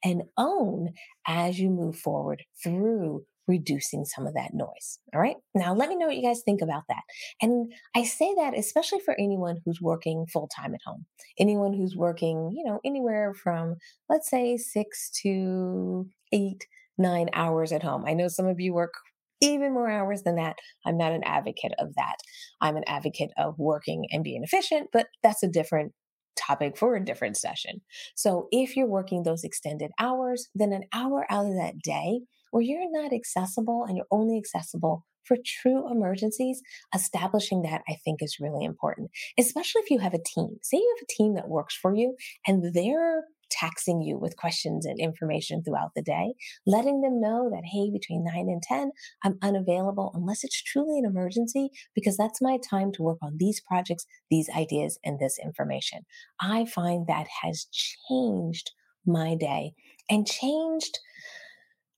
and 0.03 0.23
own 0.37 0.93
as 1.27 1.59
you 1.59 1.69
move 1.69 1.97
forward 1.97 2.43
through 2.63 3.25
reducing 3.47 4.05
some 4.05 4.25
of 4.25 4.33
that 4.33 4.53
noise. 4.53 4.99
All 5.13 5.21
right. 5.21 5.35
Now, 5.55 5.73
let 5.73 5.89
me 5.89 5.95
know 5.95 6.07
what 6.07 6.15
you 6.15 6.23
guys 6.23 6.41
think 6.43 6.61
about 6.61 6.83
that. 6.89 7.01
And 7.41 7.71
I 7.95 8.03
say 8.03 8.33
that 8.37 8.57
especially 8.57 8.99
for 8.99 9.15
anyone 9.19 9.59
who's 9.65 9.81
working 9.81 10.25
full 10.31 10.47
time 10.47 10.73
at 10.73 10.81
home, 10.85 11.05
anyone 11.37 11.73
who's 11.73 11.95
working, 11.95 12.51
you 12.55 12.63
know, 12.63 12.79
anywhere 12.85 13.33
from, 13.33 13.75
let's 14.09 14.29
say, 14.29 14.57
six 14.57 15.11
to 15.23 16.07
eight, 16.31 16.65
nine 16.97 17.29
hours 17.33 17.71
at 17.71 17.83
home. 17.83 18.05
I 18.07 18.13
know 18.13 18.27
some 18.27 18.47
of 18.47 18.59
you 18.59 18.73
work 18.73 18.93
even 19.41 19.73
more 19.73 19.89
hours 19.89 20.23
than 20.23 20.37
that. 20.37 20.55
I'm 20.85 20.97
not 20.97 21.11
an 21.11 21.23
advocate 21.25 21.73
of 21.79 21.95
that. 21.95 22.15
I'm 22.61 22.77
an 22.77 22.85
advocate 22.87 23.31
of 23.37 23.59
working 23.59 24.05
and 24.11 24.23
being 24.23 24.43
efficient, 24.43 24.89
but 24.93 25.07
that's 25.21 25.43
a 25.43 25.49
different 25.49 25.91
topic 26.35 26.77
for 26.77 26.95
a 26.95 27.03
different 27.03 27.37
session. 27.37 27.81
So 28.15 28.47
if 28.51 28.75
you're 28.75 28.87
working 28.87 29.23
those 29.23 29.43
extended 29.43 29.91
hours, 29.99 30.47
then 30.55 30.71
an 30.71 30.83
hour 30.93 31.25
out 31.29 31.45
of 31.45 31.55
that 31.55 31.79
day 31.83 32.21
where 32.53 32.61
you're 32.61 32.91
not 32.91 33.11
accessible 33.11 33.83
and 33.87 33.97
you're 33.97 34.05
only 34.11 34.37
accessible 34.37 35.03
for 35.23 35.37
true 35.43 35.89
emergencies, 35.91 36.61
establishing 36.93 37.63
that 37.63 37.81
I 37.89 37.95
think 38.05 38.21
is 38.21 38.37
really 38.39 38.63
important, 38.63 39.09
especially 39.39 39.81
if 39.81 39.89
you 39.89 39.97
have 39.97 40.13
a 40.13 40.21
team. 40.23 40.57
Say 40.61 40.77
you 40.77 40.95
have 40.95 41.03
a 41.03 41.13
team 41.13 41.33
that 41.33 41.49
works 41.49 41.75
for 41.75 41.95
you 41.95 42.15
and 42.45 42.75
they're 42.75 43.23
taxing 43.49 44.03
you 44.03 44.19
with 44.19 44.37
questions 44.37 44.85
and 44.85 44.99
information 44.99 45.63
throughout 45.63 45.91
the 45.95 46.03
day, 46.03 46.35
letting 46.67 47.01
them 47.01 47.19
know 47.19 47.49
that, 47.49 47.63
hey, 47.65 47.89
between 47.91 48.23
9 48.23 48.35
and 48.35 48.61
10, 48.61 48.91
I'm 49.23 49.39
unavailable 49.41 50.11
unless 50.13 50.43
it's 50.43 50.61
truly 50.61 50.99
an 50.99 51.05
emergency, 51.05 51.69
because 51.95 52.17
that's 52.17 52.41
my 52.41 52.59
time 52.69 52.91
to 52.93 53.01
work 53.01 53.17
on 53.23 53.37
these 53.39 53.61
projects, 53.67 54.05
these 54.29 54.49
ideas, 54.55 54.99
and 55.03 55.19
this 55.19 55.39
information. 55.43 56.01
I 56.39 56.65
find 56.65 57.07
that 57.07 57.25
has 57.41 57.65
changed 57.71 58.71
my 59.05 59.35
day 59.35 59.73
and 60.07 60.27
changed 60.27 60.99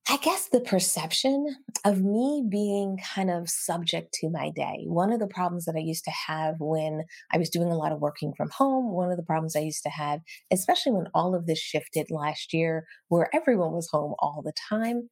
I 0.08 0.18
guess 0.18 0.50
the 0.50 0.62
perception 0.62 1.56
of 1.84 2.04
me 2.04 2.46
being 2.48 3.00
kind 3.16 3.32
of 3.32 3.50
subject 3.50 4.14
to 4.22 4.30
my 4.30 4.52
day. 4.52 4.84
One 4.86 5.12
of 5.12 5.20
the 5.20 5.28
problems 5.28 5.66
that 5.66 5.76
I 5.76 5.80
used 5.80 6.04
to 6.06 6.12
have 6.12 6.56
when 6.60 7.06
I 7.34 7.40
was 7.40 7.50
doing 7.50 7.70
a 7.70 7.76
lot 7.76 7.92
of 7.92 8.02
working 8.02 8.32
from 8.38 8.50
home, 8.52 8.94
one 8.94 9.10
of 9.10 9.18
the 9.18 9.24
problems 9.24 9.56
I 9.56 9.62
used 9.62 9.82
to 9.82 9.90
have, 9.90 10.20
especially 10.52 10.92
when 10.92 11.08
all 11.16 11.34
of 11.34 11.48
this 11.48 11.60
shifted 11.60 12.12
last 12.12 12.54
year, 12.54 12.86
where 13.08 13.30
everyone 13.34 13.72
was 13.72 13.90
home 13.92 14.14
all 14.20 14.44
the 14.46 14.54
time, 14.70 15.10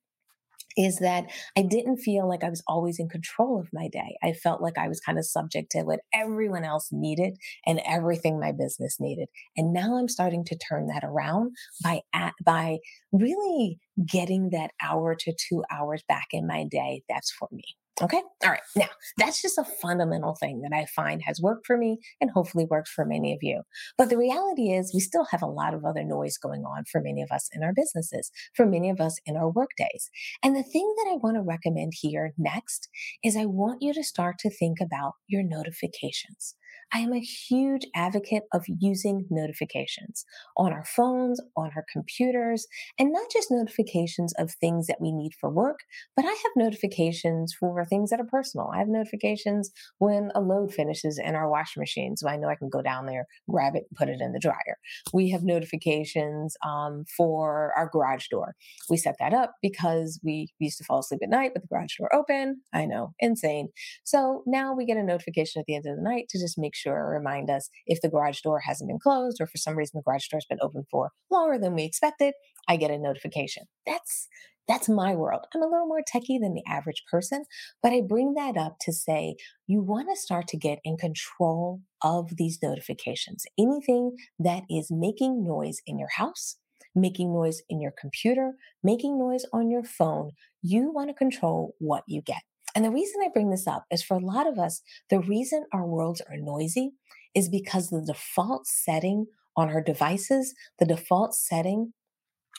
is 0.78 0.98
that 1.00 1.26
I 1.58 1.62
didn't 1.62 1.98
feel 1.98 2.28
like 2.28 2.44
I 2.44 2.50
was 2.50 2.64
always 2.68 3.00
in 3.00 3.10
control 3.10 3.60
of 3.60 3.70
my 3.74 3.88
day. 3.88 4.18
I 4.24 4.34
felt 4.34 4.62
like 4.62 4.78
I 4.78 4.88
was 4.88 5.00
kind 5.00 5.18
of 5.18 5.26
subject 5.26 5.72
to 5.72 5.84
what 5.84 6.02
everyone 6.14 6.64
else 6.64 6.90
needed 6.92 7.38
and 7.66 7.82
everything 7.86 8.40
my 8.40 8.52
business 8.52 8.98
needed. 9.00 9.28
And 9.58 9.74
now 9.74 9.98
I'm 9.98 10.10
starting 10.10 10.44
to 10.46 10.58
turn 10.58 10.88
that 10.88 11.04
around 11.04 11.52
by 11.84 12.02
at, 12.14 12.34
by 12.44 12.80
really 13.12 13.80
getting 14.06 14.50
that 14.52 14.72
hour 14.82 15.16
to 15.16 15.34
2 15.50 15.64
hours 15.72 16.04
back 16.08 16.28
in 16.32 16.48
my 16.48 16.66
day. 16.66 17.04
That's 17.10 17.32
for 17.32 17.48
me. 17.52 17.64
Okay. 18.02 18.22
All 18.44 18.50
right. 18.50 18.62
Now, 18.76 18.90
that's 19.18 19.40
just 19.40 19.60
a 19.60 19.64
fundamental 19.64 20.36
thing 20.36 20.62
that 20.62 20.76
I 20.76 20.86
find 20.86 21.22
has 21.26 21.40
worked 21.40 21.68
for 21.68 21.78
me 21.78 22.00
and 22.20 22.32
hopefully 22.32 22.66
works 22.68 22.92
for 22.92 23.06
many 23.06 23.34
of 23.34 23.40
you. 23.44 23.62
But 24.00 24.10
the 24.10 24.18
reality 24.18 24.72
is, 24.72 24.92
we 24.94 25.00
still 25.00 25.26
have 25.30 25.44
a 25.44 25.48
lot 25.48 25.76
of 25.76 25.86
other 25.86 26.04
noise 26.04 26.38
going 26.40 26.64
on 26.64 26.86
for 26.92 27.02
many 27.02 27.22
of 27.22 27.32
us 27.32 27.50
in 27.54 27.64
our 27.64 27.72
businesses, 27.72 28.32
for 28.56 28.66
many 28.66 28.90
of 28.90 29.00
us 29.00 29.20
in 29.28 29.38
our 29.38 29.50
workdays. 29.50 30.10
And 30.44 30.56
the 30.56 30.64
thing 30.64 30.92
that 30.98 31.12
I 31.12 31.18
want 31.18 31.36
to 31.36 31.44
recommend 31.44 31.94
here 31.96 32.34
next 32.36 32.90
is 33.24 33.38
I 33.38 33.46
want 33.46 33.84
you 33.84 33.94
to 33.94 34.04
start 34.04 34.40
to 34.40 34.50
think 34.50 34.80
about 34.82 35.14
your 35.28 35.44
notifications. 35.44 36.56
I 36.94 37.00
am 37.00 37.12
a 37.12 37.20
huge 37.20 37.88
advocate 37.96 38.44
of 38.54 38.64
using 38.68 39.26
notifications 39.32 40.26
on 40.56 40.72
our 40.72 40.86
phones, 40.86 41.42
on 41.58 41.72
our 41.76 41.84
computers, 41.92 42.68
and 43.00 43.12
not 43.12 43.32
just 43.32 43.50
notifications 43.50 44.32
of 44.38 44.52
things 44.52 44.86
that 44.86 45.02
we 45.02 45.12
need 45.12 45.32
for 45.40 45.50
work, 45.50 45.80
but 46.16 46.24
I 46.24 46.30
have 46.30 46.52
notifications 46.56 47.52
for 47.60 47.84
things 47.84 48.12
that 48.12 48.20
are 48.20 48.26
personal. 48.26 48.70
I 48.72 48.78
have 48.78 48.88
notifications 48.88 49.72
when 49.98 50.32
a 50.36 50.40
load 50.40 50.72
finishes 50.72 51.18
in 51.18 51.34
our 51.34 51.50
washing 51.50 51.82
machine, 51.82 52.16
so 52.16 52.28
I 52.30 52.38
know 52.38 52.48
I 52.48 52.56
can 52.56 52.70
go 52.70 52.84
down 52.84 53.08
there, 53.08 53.26
grab 53.50 53.76
it, 53.76 53.86
put 53.96 54.10
it 54.10 54.22
in 54.22 54.32
the 54.32 54.40
dryer. 54.40 54.78
We 55.14 55.32
have 55.32 55.44
notifications 55.44 56.56
um, 56.64 57.06
for 57.18 57.74
our 57.76 57.90
garage 57.92 58.28
door. 58.28 58.54
We 58.88 58.98
set 58.98 59.16
that 59.20 59.34
up 59.34 59.56
because 59.64 60.20
we 60.24 60.54
used 60.60 60.78
to 60.78 60.84
fall 60.84 61.00
asleep 61.00 61.22
at 61.24 61.30
night 61.30 61.52
with 61.56 61.64
the 61.64 61.70
garage 61.70 61.98
door 61.98 62.14
open. 62.14 62.62
I 62.72 62.86
know, 62.86 63.14
insane. 63.20 63.70
So 64.04 64.44
now 64.46 64.76
we 64.76 64.86
get 64.86 64.98
a 64.98 65.04
notification 65.04 65.60
at 65.60 65.66
the 65.66 65.76
end 65.76 65.88
of 65.88 65.96
the 65.96 66.04
night 66.04 66.26
to 66.30 66.40
just 66.40 66.60
make 66.60 66.76
sure 66.76 66.83
or 66.86 67.10
remind 67.10 67.50
us 67.50 67.70
if 67.86 68.02
the 68.02 68.10
garage 68.10 68.42
door 68.42 68.60
hasn't 68.60 68.90
been 68.90 69.00
closed 69.00 69.40
or 69.40 69.48
for 69.48 69.58
some 69.58 69.76
reason 69.76 69.98
the 69.98 70.04
garage 70.04 70.28
door 70.28 70.38
has 70.38 70.46
been 70.46 70.60
open 70.62 70.84
for 70.90 71.12
longer 71.32 71.58
than 71.58 71.74
we 71.74 71.84
expected. 71.84 72.34
I 72.68 72.78
get 72.78 72.92
a 72.92 72.98
notification. 72.98 73.64
That's 73.86 74.28
that's 74.68 74.88
my 74.88 75.14
world. 75.14 75.46
I'm 75.54 75.62
a 75.62 75.68
little 75.68 75.88
more 75.88 76.02
techie 76.02 76.40
than 76.40 76.54
the 76.54 76.64
average 76.68 77.04
person, 77.12 77.44
but 77.82 77.92
I 77.92 78.02
bring 78.02 78.34
that 78.36 78.56
up 78.56 78.78
to 78.82 78.94
say 78.94 79.36
you 79.68 79.82
want 79.82 80.08
to 80.10 80.20
start 80.20 80.48
to 80.50 80.58
get 80.58 80.80
in 80.86 80.96
control 80.96 81.82
of 82.02 82.38
these 82.38 82.60
notifications. 82.64 83.46
Anything 83.58 84.16
that 84.40 84.64
is 84.70 84.88
making 84.90 85.44
noise 85.44 85.82
in 85.86 86.00
your 86.00 86.10
house, 86.16 86.58
making 86.96 87.34
noise 87.34 87.62
in 87.70 87.82
your 87.82 87.94
computer, 88.00 88.54
making 88.82 89.20
noise 89.20 89.46
on 89.52 89.70
your 89.70 89.84
phone, 89.84 90.32
you 90.62 90.92
want 90.92 91.10
to 91.10 91.14
control 91.14 91.76
what 91.80 92.04
you 92.08 92.22
get. 92.22 92.44
And 92.76 92.84
the 92.84 92.92
reason 92.92 93.22
I 93.24 93.30
bring 93.34 93.50
this 93.50 93.68
up 93.68 93.86
is 93.92 94.04
for 94.04 94.16
a 94.16 94.26
lot 94.26 94.48
of 94.48 94.58
us, 94.58 94.82
the 95.10 95.20
reason 95.20 95.66
our 95.74 95.86
worlds 95.86 96.22
are 96.22 96.38
noisy 96.38 96.92
is 97.36 97.50
because 97.50 97.90
the 97.90 98.04
default 98.06 98.68
setting 98.68 99.28
on 99.56 99.70
our 99.70 99.82
devices, 99.82 100.54
the 100.80 100.86
default 100.86 101.36
setting 101.36 101.94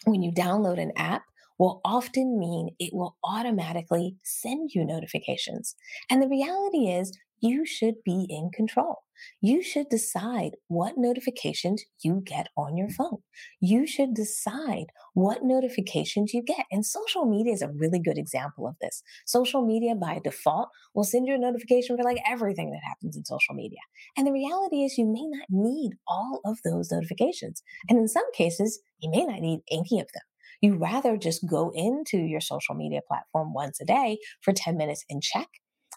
when 0.05 0.23
you 0.23 0.33
download 0.33 0.81
an 0.81 0.93
app 0.97 1.23
will 1.59 1.81
often 1.85 2.39
mean 2.39 2.71
it 2.79 2.93
will 2.93 3.17
automatically 3.25 4.17
send 4.25 4.71
you 4.75 4.85
notifications. 4.85 5.75
And 6.11 6.23
the 6.23 6.29
reality 6.29 6.89
is, 6.89 7.17
you 7.41 7.65
should 7.67 7.97
be 8.05 8.27
in 8.29 8.51
control. 8.53 9.04
You 9.41 9.63
should 9.63 9.89
decide 9.89 10.53
what 10.69 10.95
notifications 10.97 11.85
you 12.03 12.23
get 12.25 12.49
on 12.57 12.77
your 12.77 12.89
phone. 12.89 13.19
You 13.61 13.87
should 13.87 14.15
decide 14.15 14.87
what 15.15 15.43
notifications 15.43 16.35
you 16.35 16.43
get. 16.43 16.67
And 16.71 16.85
social 16.85 17.25
media 17.25 17.53
is 17.53 17.63
a 17.63 17.69
really 17.69 18.01
good 18.01 18.19
example 18.19 18.67
of 18.67 18.77
this. 18.81 19.03
Social 19.27 19.65
media 19.65 19.95
by 19.95 20.21
default 20.23 20.69
will 20.95 21.05
send 21.05 21.27
you 21.27 21.35
a 21.35 21.39
notification 21.39 21.97
for 21.97 22.05
like 22.05 22.19
everything 22.29 22.71
that 22.71 22.87
happens 22.87 23.17
in 23.17 23.25
social 23.25 23.55
media. 23.55 23.81
And 24.17 24.27
the 24.27 24.33
reality 24.33 24.85
is 24.85 24.99
you 24.99 25.07
may 25.07 25.27
not 25.27 25.47
need 25.49 25.93
all 26.07 26.41
of 26.45 26.59
those 26.65 26.91
notifications. 26.91 27.63
And 27.89 27.99
in 27.99 28.09
some 28.09 28.31
cases, 28.33 28.81
you 28.99 29.11
may 29.11 29.25
not 29.25 29.41
need 29.41 29.61
any 29.71 30.01
of 30.01 30.09
them. 30.13 30.23
You 30.61 30.77
rather 30.77 31.17
just 31.17 31.47
go 31.47 31.73
into 31.75 32.19
your 32.19 32.41
social 32.41 32.75
media 32.75 33.01
platform 33.07 33.53
once 33.53 33.81
a 33.81 33.85
day 33.85 34.19
for 34.41 34.53
10 34.53 34.77
minutes 34.77 35.05
and 35.11 35.23
check 35.23 35.49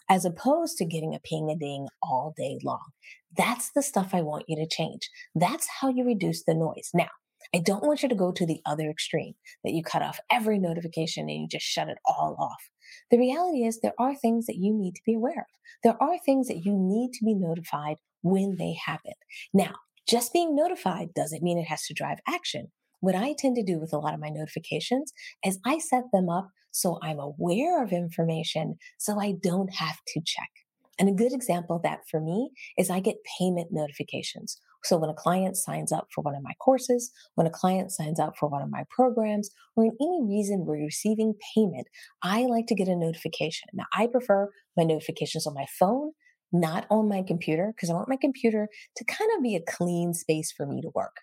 as 0.08 0.24
opposed 0.24 0.76
to 0.78 0.84
getting 0.84 1.14
a 1.14 1.20
ping 1.20 1.50
a 1.50 1.56
ding 1.56 1.88
all 2.02 2.34
day 2.36 2.58
long. 2.64 2.90
That's 3.36 3.70
the 3.72 3.82
stuff 3.82 4.14
I 4.14 4.22
want 4.22 4.44
you 4.48 4.56
to 4.56 4.66
change. 4.66 5.10
That's 5.34 5.68
how 5.80 5.88
you 5.88 6.04
reduce 6.04 6.44
the 6.44 6.54
noise. 6.54 6.90
Now, 6.94 7.08
I 7.54 7.58
don't 7.58 7.84
want 7.84 8.02
you 8.02 8.08
to 8.08 8.14
go 8.14 8.32
to 8.32 8.46
the 8.46 8.60
other 8.66 8.90
extreme 8.90 9.34
that 9.64 9.72
you 9.72 9.82
cut 9.82 10.02
off 10.02 10.20
every 10.30 10.58
notification 10.58 11.28
and 11.28 11.42
you 11.42 11.48
just 11.48 11.64
shut 11.64 11.88
it 11.88 11.98
all 12.04 12.36
off. 12.38 12.68
The 13.10 13.18
reality 13.18 13.64
is 13.64 13.80
there 13.80 13.94
are 13.98 14.14
things 14.14 14.46
that 14.46 14.56
you 14.56 14.74
need 14.74 14.94
to 14.94 15.02
be 15.06 15.14
aware 15.14 15.40
of. 15.40 15.58
There 15.82 16.02
are 16.02 16.18
things 16.18 16.48
that 16.48 16.64
you 16.64 16.72
need 16.74 17.12
to 17.14 17.24
be 17.24 17.34
notified 17.34 17.96
when 18.22 18.56
they 18.56 18.76
happen. 18.84 19.12
Now, 19.52 19.74
just 20.06 20.32
being 20.32 20.54
notified 20.54 21.14
doesn't 21.14 21.42
mean 21.42 21.58
it 21.58 21.68
has 21.68 21.84
to 21.84 21.94
drive 21.94 22.18
action. 22.26 22.72
What 23.00 23.14
I 23.14 23.34
tend 23.38 23.56
to 23.56 23.62
do 23.62 23.78
with 23.78 23.92
a 23.92 23.98
lot 23.98 24.14
of 24.14 24.20
my 24.20 24.28
notifications 24.28 25.12
is 25.44 25.58
I 25.64 25.78
set 25.78 26.04
them 26.12 26.28
up 26.28 26.50
so 26.70 26.98
I'm 27.02 27.18
aware 27.18 27.82
of 27.82 27.92
information 27.92 28.76
so 28.98 29.18
I 29.20 29.34
don't 29.42 29.72
have 29.74 29.98
to 30.08 30.20
check. 30.24 30.50
And 30.98 31.08
a 31.08 31.12
good 31.12 31.32
example 31.32 31.76
of 31.76 31.82
that 31.82 32.00
for 32.10 32.20
me 32.20 32.50
is 32.76 32.90
I 32.90 33.00
get 33.00 33.16
payment 33.38 33.68
notifications. 33.70 34.60
So 34.84 34.96
when 34.96 35.10
a 35.10 35.14
client 35.14 35.56
signs 35.56 35.92
up 35.92 36.08
for 36.12 36.22
one 36.22 36.34
of 36.34 36.42
my 36.42 36.54
courses, 36.60 37.12
when 37.34 37.46
a 37.46 37.50
client 37.50 37.92
signs 37.92 38.18
up 38.18 38.36
for 38.36 38.48
one 38.48 38.62
of 38.62 38.70
my 38.70 38.84
programs, 38.90 39.50
or 39.76 39.84
in 39.84 39.92
any 40.00 40.22
reason 40.24 40.64
we're 40.64 40.84
receiving 40.84 41.34
payment, 41.54 41.86
I 42.22 42.46
like 42.46 42.66
to 42.68 42.74
get 42.74 42.88
a 42.88 42.96
notification. 42.96 43.68
Now, 43.74 43.86
I 43.92 44.06
prefer 44.06 44.50
my 44.76 44.84
notifications 44.84 45.46
on 45.46 45.54
my 45.54 45.66
phone, 45.78 46.12
not 46.52 46.86
on 46.90 47.08
my 47.08 47.22
computer, 47.22 47.72
because 47.74 47.90
I 47.90 47.94
want 47.94 48.08
my 48.08 48.18
computer 48.20 48.68
to 48.96 49.04
kind 49.04 49.30
of 49.36 49.42
be 49.42 49.56
a 49.56 49.60
clean 49.60 50.14
space 50.14 50.52
for 50.52 50.66
me 50.66 50.80
to 50.80 50.90
work. 50.94 51.16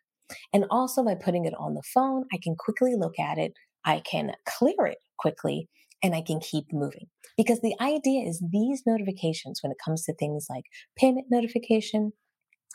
And 0.53 0.65
also 0.69 1.03
by 1.03 1.15
putting 1.15 1.45
it 1.45 1.53
on 1.57 1.73
the 1.75 1.83
phone, 1.93 2.25
I 2.33 2.39
can 2.41 2.55
quickly 2.55 2.95
look 2.95 3.19
at 3.19 3.37
it, 3.37 3.53
I 3.85 4.01
can 4.09 4.31
clear 4.47 4.85
it 4.85 4.97
quickly, 5.17 5.69
and 6.01 6.15
I 6.15 6.21
can 6.21 6.39
keep 6.39 6.65
moving. 6.71 7.07
Because 7.37 7.61
the 7.61 7.75
idea 7.81 8.27
is 8.27 8.43
these 8.51 8.83
notifications, 8.85 9.61
when 9.61 9.71
it 9.71 9.77
comes 9.83 10.03
to 10.05 10.13
things 10.15 10.47
like 10.49 10.65
payment 10.97 11.27
notification, 11.29 12.13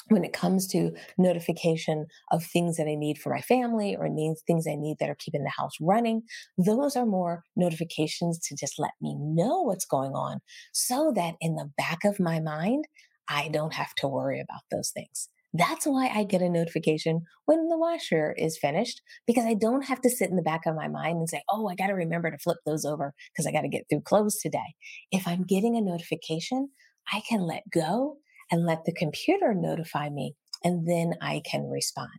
when 0.08 0.24
it 0.24 0.32
comes 0.32 0.66
to 0.68 0.92
notification 1.18 2.06
of 2.32 2.44
things 2.44 2.76
that 2.76 2.88
I 2.88 2.94
need 2.94 3.18
for 3.18 3.32
my 3.32 3.40
family 3.40 3.96
or 3.96 4.08
needs 4.08 4.42
things 4.46 4.66
I 4.66 4.74
need 4.74 4.96
that 4.98 5.08
are 5.08 5.16
keeping 5.18 5.44
the 5.44 5.52
house 5.56 5.74
running, 5.80 6.22
those 6.58 6.96
are 6.96 7.06
more 7.06 7.44
notifications 7.56 8.38
to 8.48 8.56
just 8.56 8.74
let 8.78 8.92
me 9.00 9.14
know 9.18 9.62
what's 9.62 9.84
going 9.84 10.12
on 10.12 10.40
so 10.72 11.12
that 11.14 11.34
in 11.40 11.54
the 11.54 11.70
back 11.76 12.04
of 12.04 12.18
my 12.18 12.40
mind, 12.40 12.86
I 13.28 13.48
don't 13.48 13.74
have 13.74 13.94
to 13.96 14.08
worry 14.08 14.40
about 14.40 14.62
those 14.70 14.90
things. 14.90 15.28
That's 15.52 15.84
why 15.84 16.10
I 16.14 16.24
get 16.24 16.42
a 16.42 16.48
notification 16.48 17.22
when 17.46 17.68
the 17.68 17.78
washer 17.78 18.34
is 18.38 18.58
finished 18.58 19.02
because 19.26 19.44
I 19.44 19.54
don't 19.54 19.82
have 19.82 20.00
to 20.02 20.10
sit 20.10 20.30
in 20.30 20.36
the 20.36 20.42
back 20.42 20.60
of 20.64 20.76
my 20.76 20.86
mind 20.86 21.18
and 21.18 21.28
say, 21.28 21.42
oh, 21.50 21.68
I 21.68 21.74
got 21.74 21.88
to 21.88 21.94
remember 21.94 22.30
to 22.30 22.38
flip 22.38 22.58
those 22.64 22.84
over 22.84 23.12
because 23.32 23.46
I 23.46 23.52
got 23.52 23.62
to 23.62 23.68
get 23.68 23.84
through 23.90 24.02
clothes 24.02 24.38
today. 24.38 24.74
If 25.10 25.26
I'm 25.26 25.42
getting 25.42 25.76
a 25.76 25.80
notification, 25.80 26.68
I 27.12 27.20
can 27.28 27.40
let 27.40 27.64
go 27.72 28.18
and 28.50 28.64
let 28.64 28.84
the 28.84 28.92
computer 28.92 29.52
notify 29.54 30.08
me 30.08 30.34
and 30.62 30.86
then 30.86 31.14
I 31.20 31.42
can 31.44 31.68
respond. 31.68 32.10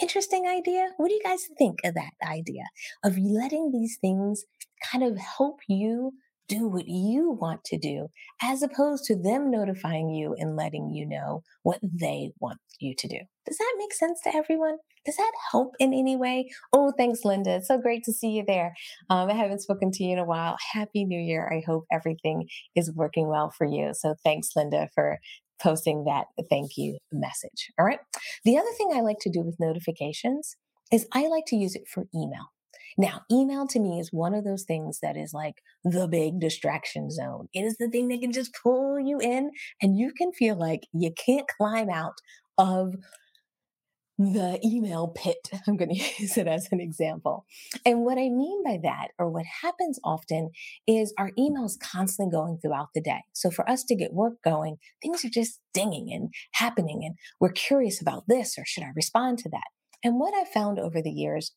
Interesting 0.00 0.46
idea. 0.46 0.88
What 0.96 1.08
do 1.08 1.14
you 1.14 1.22
guys 1.22 1.46
think 1.58 1.80
of 1.84 1.94
that 1.94 2.12
idea 2.26 2.64
of 3.04 3.18
letting 3.18 3.70
these 3.72 3.98
things 4.00 4.44
kind 4.90 5.04
of 5.04 5.18
help 5.18 5.60
you 5.68 6.12
do 6.48 6.68
what 6.68 6.86
you 6.86 7.30
want 7.30 7.64
to 7.64 7.78
do 7.78 8.08
as 8.42 8.62
opposed 8.62 9.04
to 9.04 9.16
them 9.16 9.50
notifying 9.50 10.10
you 10.10 10.34
and 10.38 10.56
letting 10.56 10.90
you 10.90 11.06
know 11.06 11.42
what 11.62 11.78
they 11.82 12.30
want 12.40 12.58
you 12.80 12.94
to 12.98 13.08
do. 13.08 13.18
Does 13.46 13.58
that 13.58 13.74
make 13.78 13.92
sense 13.92 14.20
to 14.24 14.34
everyone? 14.34 14.76
Does 15.04 15.16
that 15.16 15.32
help 15.50 15.74
in 15.78 15.92
any 15.92 16.16
way? 16.16 16.50
Oh, 16.72 16.92
thanks, 16.96 17.24
Linda. 17.24 17.56
It's 17.56 17.68
so 17.68 17.78
great 17.78 18.04
to 18.04 18.12
see 18.12 18.30
you 18.30 18.44
there. 18.46 18.74
Um, 19.10 19.28
I 19.28 19.34
haven't 19.34 19.60
spoken 19.60 19.90
to 19.92 20.04
you 20.04 20.12
in 20.12 20.18
a 20.18 20.24
while. 20.24 20.56
Happy 20.72 21.04
New 21.04 21.20
Year. 21.20 21.50
I 21.52 21.62
hope 21.66 21.84
everything 21.92 22.48
is 22.74 22.92
working 22.92 23.28
well 23.28 23.50
for 23.56 23.66
you. 23.66 23.92
So 23.92 24.14
thanks, 24.24 24.50
Linda, 24.56 24.88
for 24.94 25.18
posting 25.62 26.04
that 26.04 26.26
thank 26.50 26.72
you 26.76 26.98
message. 27.12 27.70
All 27.78 27.86
right. 27.86 28.00
The 28.44 28.56
other 28.56 28.70
thing 28.76 28.90
I 28.94 29.00
like 29.00 29.18
to 29.20 29.30
do 29.30 29.42
with 29.42 29.56
notifications 29.60 30.56
is 30.92 31.06
I 31.12 31.28
like 31.28 31.44
to 31.48 31.56
use 31.56 31.74
it 31.74 31.84
for 31.88 32.04
email. 32.14 32.50
Now, 32.96 33.22
email 33.30 33.66
to 33.68 33.80
me 33.80 34.00
is 34.00 34.12
one 34.12 34.34
of 34.34 34.44
those 34.44 34.64
things 34.64 35.00
that 35.00 35.16
is 35.16 35.32
like 35.32 35.62
the 35.84 36.06
big 36.06 36.40
distraction 36.40 37.10
zone. 37.10 37.48
It 37.52 37.62
is 37.62 37.76
the 37.78 37.88
thing 37.88 38.08
that 38.08 38.20
can 38.20 38.32
just 38.32 38.56
pull 38.62 38.98
you 38.98 39.18
in 39.20 39.50
and 39.82 39.98
you 39.98 40.12
can 40.16 40.32
feel 40.32 40.56
like 40.56 40.86
you 40.92 41.12
can't 41.12 41.46
climb 41.58 41.90
out 41.90 42.14
of 42.58 42.94
the 44.18 44.60
email 44.64 45.08
pit. 45.08 45.50
I'm 45.66 45.76
going 45.76 45.90
to 45.94 46.22
use 46.22 46.36
it 46.36 46.46
as 46.46 46.68
an 46.70 46.80
example. 46.80 47.46
And 47.84 48.04
what 48.04 48.18
I 48.18 48.28
mean 48.28 48.62
by 48.64 48.78
that, 48.82 49.08
or 49.18 49.28
what 49.28 49.44
happens 49.62 49.98
often, 50.04 50.50
is 50.86 51.12
our 51.18 51.30
emails 51.38 51.78
constantly 51.78 52.32
going 52.32 52.58
throughout 52.58 52.88
the 52.94 53.00
day. 53.00 53.22
So 53.32 53.50
for 53.50 53.68
us 53.68 53.84
to 53.84 53.96
get 53.96 54.12
work 54.12 54.34
going, 54.44 54.76
things 55.02 55.24
are 55.24 55.30
just 55.30 55.60
dinging 55.72 56.12
and 56.12 56.32
happening, 56.52 57.00
and 57.04 57.16
we're 57.40 57.52
curious 57.52 58.00
about 58.00 58.24
this, 58.28 58.56
or 58.58 58.64
should 58.64 58.84
I 58.84 58.92
respond 58.94 59.38
to 59.38 59.48
that? 59.50 59.64
And 60.02 60.20
what 60.20 60.34
I've 60.34 60.48
found 60.48 60.78
over 60.78 61.00
the 61.00 61.10
years 61.10 61.52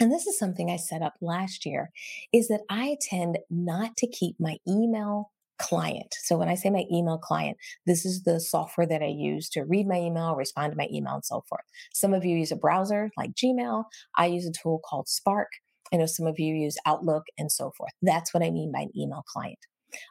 and 0.00 0.12
this 0.12 0.26
is 0.26 0.38
something 0.38 0.70
I 0.70 0.76
set 0.76 1.02
up 1.02 1.14
last 1.20 1.66
year, 1.66 1.90
is 2.32 2.48
that 2.48 2.62
I 2.68 2.96
tend 3.00 3.38
not 3.50 3.96
to 3.98 4.06
keep 4.06 4.36
my 4.38 4.56
email 4.68 5.30
client. 5.58 6.14
So 6.22 6.36
when 6.36 6.48
I 6.48 6.54
say 6.54 6.70
my 6.70 6.84
email 6.92 7.18
client, 7.18 7.56
this 7.86 8.04
is 8.04 8.22
the 8.24 8.40
software 8.40 8.86
that 8.86 9.02
I 9.02 9.06
use 9.06 9.48
to 9.50 9.64
read 9.64 9.86
my 9.86 9.98
email, 9.98 10.34
respond 10.34 10.72
to 10.72 10.76
my 10.76 10.88
email, 10.92 11.14
and 11.14 11.24
so 11.24 11.44
forth. 11.48 11.64
Some 11.94 12.12
of 12.12 12.24
you 12.24 12.36
use 12.36 12.52
a 12.52 12.56
browser 12.56 13.10
like 13.16 13.30
Gmail. 13.32 13.84
I 14.16 14.26
use 14.26 14.46
a 14.46 14.52
tool 14.52 14.80
called 14.84 15.08
Spark. 15.08 15.48
I 15.92 15.96
know 15.96 16.06
some 16.06 16.26
of 16.26 16.38
you 16.38 16.54
use 16.54 16.76
Outlook 16.84 17.24
and 17.38 17.50
so 17.50 17.72
forth. 17.76 17.92
That's 18.02 18.34
what 18.34 18.42
I 18.42 18.50
mean 18.50 18.72
by 18.72 18.80
an 18.80 18.90
email 18.96 19.24
client. 19.26 19.58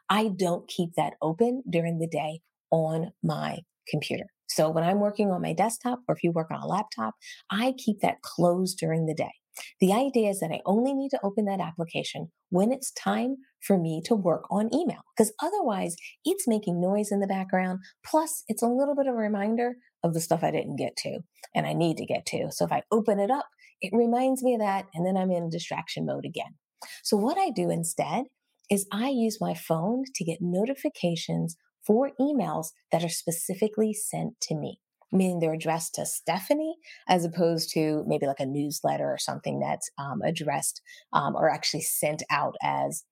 I 0.08 0.30
don't 0.36 0.66
keep 0.68 0.94
that 0.96 1.12
open 1.22 1.62
during 1.68 1.98
the 1.98 2.08
day 2.08 2.40
on 2.70 3.12
my 3.22 3.58
computer. 3.88 4.24
So 4.48 4.70
when 4.70 4.84
I'm 4.84 5.00
working 5.00 5.30
on 5.30 5.42
my 5.42 5.52
desktop 5.52 6.00
or 6.08 6.16
if 6.16 6.24
you 6.24 6.32
work 6.32 6.50
on 6.50 6.60
a 6.60 6.66
laptop, 6.66 7.14
I 7.50 7.74
keep 7.76 8.00
that 8.00 8.22
closed 8.22 8.78
during 8.78 9.06
the 9.06 9.14
day. 9.14 9.32
The 9.80 9.92
idea 9.92 10.30
is 10.30 10.40
that 10.40 10.52
I 10.52 10.60
only 10.66 10.94
need 10.94 11.10
to 11.10 11.20
open 11.22 11.44
that 11.46 11.60
application 11.60 12.30
when 12.50 12.72
it's 12.72 12.92
time 12.92 13.36
for 13.60 13.78
me 13.78 14.02
to 14.06 14.14
work 14.14 14.44
on 14.50 14.74
email 14.74 15.00
because 15.16 15.32
otherwise 15.42 15.96
it's 16.24 16.46
making 16.46 16.80
noise 16.80 17.10
in 17.10 17.20
the 17.20 17.26
background. 17.26 17.80
Plus, 18.04 18.44
it's 18.48 18.62
a 18.62 18.68
little 18.68 18.94
bit 18.94 19.06
of 19.06 19.14
a 19.14 19.18
reminder 19.18 19.76
of 20.02 20.14
the 20.14 20.20
stuff 20.20 20.44
I 20.44 20.50
didn't 20.50 20.76
get 20.76 20.96
to 20.98 21.20
and 21.54 21.66
I 21.66 21.72
need 21.72 21.96
to 21.98 22.06
get 22.06 22.26
to. 22.26 22.48
So 22.50 22.64
if 22.64 22.72
I 22.72 22.82
open 22.90 23.18
it 23.18 23.30
up, 23.30 23.46
it 23.80 23.92
reminds 23.94 24.42
me 24.42 24.54
of 24.54 24.60
that, 24.60 24.86
and 24.94 25.06
then 25.06 25.16
I'm 25.16 25.30
in 25.30 25.50
distraction 25.50 26.06
mode 26.06 26.24
again. 26.24 26.54
So, 27.02 27.16
what 27.16 27.38
I 27.38 27.50
do 27.50 27.70
instead 27.70 28.24
is 28.70 28.86
I 28.90 29.08
use 29.08 29.38
my 29.40 29.54
phone 29.54 30.04
to 30.14 30.24
get 30.24 30.38
notifications 30.40 31.56
for 31.86 32.10
emails 32.20 32.68
that 32.90 33.04
are 33.04 33.08
specifically 33.08 33.92
sent 33.92 34.40
to 34.42 34.54
me 34.54 34.80
meaning 35.12 35.38
they're 35.38 35.54
addressed 35.54 35.94
to 35.94 36.06
Stephanie 36.06 36.76
as 37.08 37.24
opposed 37.24 37.70
to 37.74 38.04
maybe 38.06 38.26
like 38.26 38.40
a 38.40 38.46
newsletter 38.46 39.04
or 39.04 39.18
something 39.18 39.60
that's 39.60 39.90
um, 39.98 40.20
addressed 40.22 40.82
um, 41.12 41.34
or 41.36 41.50
actually 41.50 41.82
sent 41.82 42.22
out 42.30 42.54
as 42.62 43.04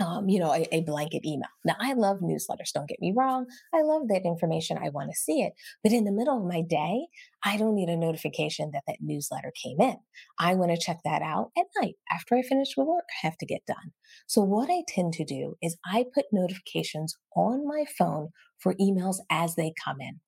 um, 0.00 0.28
you 0.28 0.40
know, 0.40 0.52
a, 0.52 0.66
a, 0.72 0.80
blanket 0.82 1.24
email. 1.24 1.48
Now, 1.64 1.76
I 1.78 1.92
love 1.92 2.18
newsletters. 2.18 2.72
Don't 2.74 2.88
get 2.88 3.00
me 3.00 3.12
wrong. 3.16 3.46
I 3.72 3.82
love 3.82 4.08
that 4.08 4.24
information. 4.24 4.78
I 4.78 4.88
want 4.88 5.10
to 5.10 5.16
see 5.16 5.42
it. 5.42 5.52
But 5.82 5.92
in 5.92 6.04
the 6.04 6.12
middle 6.12 6.36
of 6.36 6.52
my 6.52 6.62
day, 6.62 7.06
I 7.44 7.56
don't 7.56 7.74
need 7.74 7.88
a 7.88 7.96
notification 7.96 8.70
that 8.72 8.82
that 8.88 8.96
newsletter 9.00 9.52
came 9.62 9.80
in. 9.80 9.96
I 10.38 10.54
want 10.54 10.72
to 10.72 10.84
check 10.84 10.98
that 11.04 11.22
out 11.22 11.50
at 11.56 11.66
night 11.80 11.94
after 12.10 12.34
I 12.34 12.42
finish 12.42 12.74
with 12.76 12.88
work. 12.88 13.04
I 13.22 13.26
have 13.26 13.38
to 13.38 13.46
get 13.46 13.66
done. 13.66 13.92
So 14.26 14.42
what 14.42 14.68
I 14.70 14.82
tend 14.88 15.12
to 15.14 15.24
do 15.24 15.54
is 15.62 15.76
I 15.84 16.06
put 16.12 16.26
notifications 16.32 17.16
on 17.36 17.66
my 17.66 17.84
phone 17.96 18.30
for 18.58 18.74
emails 18.74 19.18
as 19.30 19.54
they 19.54 19.72
come 19.84 20.00
in. 20.00 20.20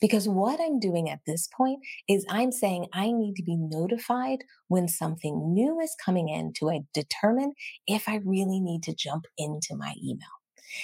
Because 0.00 0.28
what 0.28 0.60
I'm 0.60 0.78
doing 0.78 1.08
at 1.10 1.20
this 1.26 1.48
point 1.56 1.80
is 2.08 2.26
I'm 2.28 2.52
saying 2.52 2.86
I 2.92 3.12
need 3.12 3.34
to 3.36 3.42
be 3.42 3.56
notified 3.56 4.44
when 4.68 4.88
something 4.88 5.52
new 5.52 5.80
is 5.80 5.96
coming 6.04 6.28
in 6.28 6.52
to 6.54 6.80
determine 6.92 7.52
if 7.86 8.08
I 8.08 8.16
really 8.24 8.60
need 8.60 8.82
to 8.84 8.94
jump 8.94 9.26
into 9.38 9.76
my 9.76 9.94
email. 10.02 10.28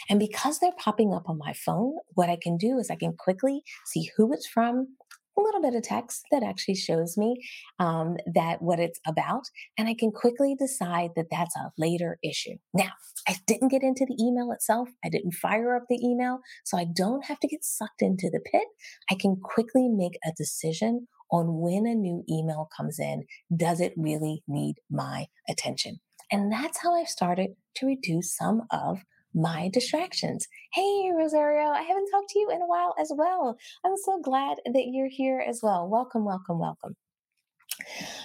And 0.08 0.18
because 0.18 0.58
they're 0.58 0.70
popping 0.78 1.12
up 1.12 1.28
on 1.28 1.38
my 1.38 1.52
phone, 1.52 1.96
what 2.14 2.30
I 2.30 2.38
can 2.40 2.56
do 2.56 2.78
is 2.78 2.90
I 2.90 2.96
can 2.96 3.14
quickly 3.16 3.62
see 3.86 4.10
who 4.16 4.32
it's 4.32 4.46
from, 4.46 4.96
a 5.40 5.44
little 5.44 5.62
bit 5.62 5.74
of 5.74 5.82
text 5.82 6.24
that 6.30 6.42
actually 6.42 6.74
shows 6.74 7.16
me 7.16 7.36
um, 7.78 8.16
that 8.34 8.62
what 8.62 8.78
it's 8.78 9.00
about, 9.06 9.44
and 9.78 9.88
I 9.88 9.94
can 9.98 10.10
quickly 10.10 10.54
decide 10.58 11.10
that 11.16 11.26
that's 11.30 11.56
a 11.56 11.72
later 11.78 12.18
issue. 12.22 12.56
Now, 12.74 12.90
I 13.28 13.36
didn't 13.46 13.68
get 13.68 13.82
into 13.82 14.06
the 14.06 14.16
email 14.22 14.52
itself. 14.52 14.88
I 15.04 15.08
didn't 15.08 15.32
fire 15.32 15.74
up 15.76 15.84
the 15.88 16.00
email, 16.04 16.40
so 16.64 16.78
I 16.78 16.84
don't 16.84 17.24
have 17.24 17.40
to 17.40 17.48
get 17.48 17.64
sucked 17.64 18.02
into 18.02 18.30
the 18.30 18.40
pit. 18.40 18.66
I 19.10 19.14
can 19.14 19.36
quickly 19.42 19.88
make 19.88 20.18
a 20.24 20.32
decision 20.36 21.08
on 21.32 21.60
when 21.60 21.86
a 21.86 21.94
new 21.94 22.24
email 22.28 22.68
comes 22.76 22.98
in. 22.98 23.24
Does 23.56 23.80
it 23.80 23.94
really 23.96 24.42
need 24.48 24.76
my 24.90 25.26
attention? 25.48 26.00
And 26.32 26.52
that's 26.52 26.78
how 26.82 26.94
I've 26.94 27.08
started 27.08 27.50
to 27.76 27.86
reduce 27.86 28.36
some 28.36 28.62
of 28.70 29.00
my 29.34 29.70
distractions. 29.72 30.46
Hey, 30.72 31.10
Rosario, 31.16 31.68
I 31.68 31.82
haven't 31.82 32.08
talked 32.10 32.30
to 32.30 32.38
you 32.38 32.50
in 32.50 32.62
a 32.62 32.66
while 32.66 32.94
as 32.98 33.12
well. 33.14 33.56
I'm 33.84 33.96
so 33.96 34.20
glad 34.20 34.58
that 34.64 34.84
you're 34.86 35.08
here 35.10 35.44
as 35.46 35.60
well. 35.62 35.88
Welcome, 35.88 36.24
welcome, 36.24 36.58
welcome. 36.58 36.96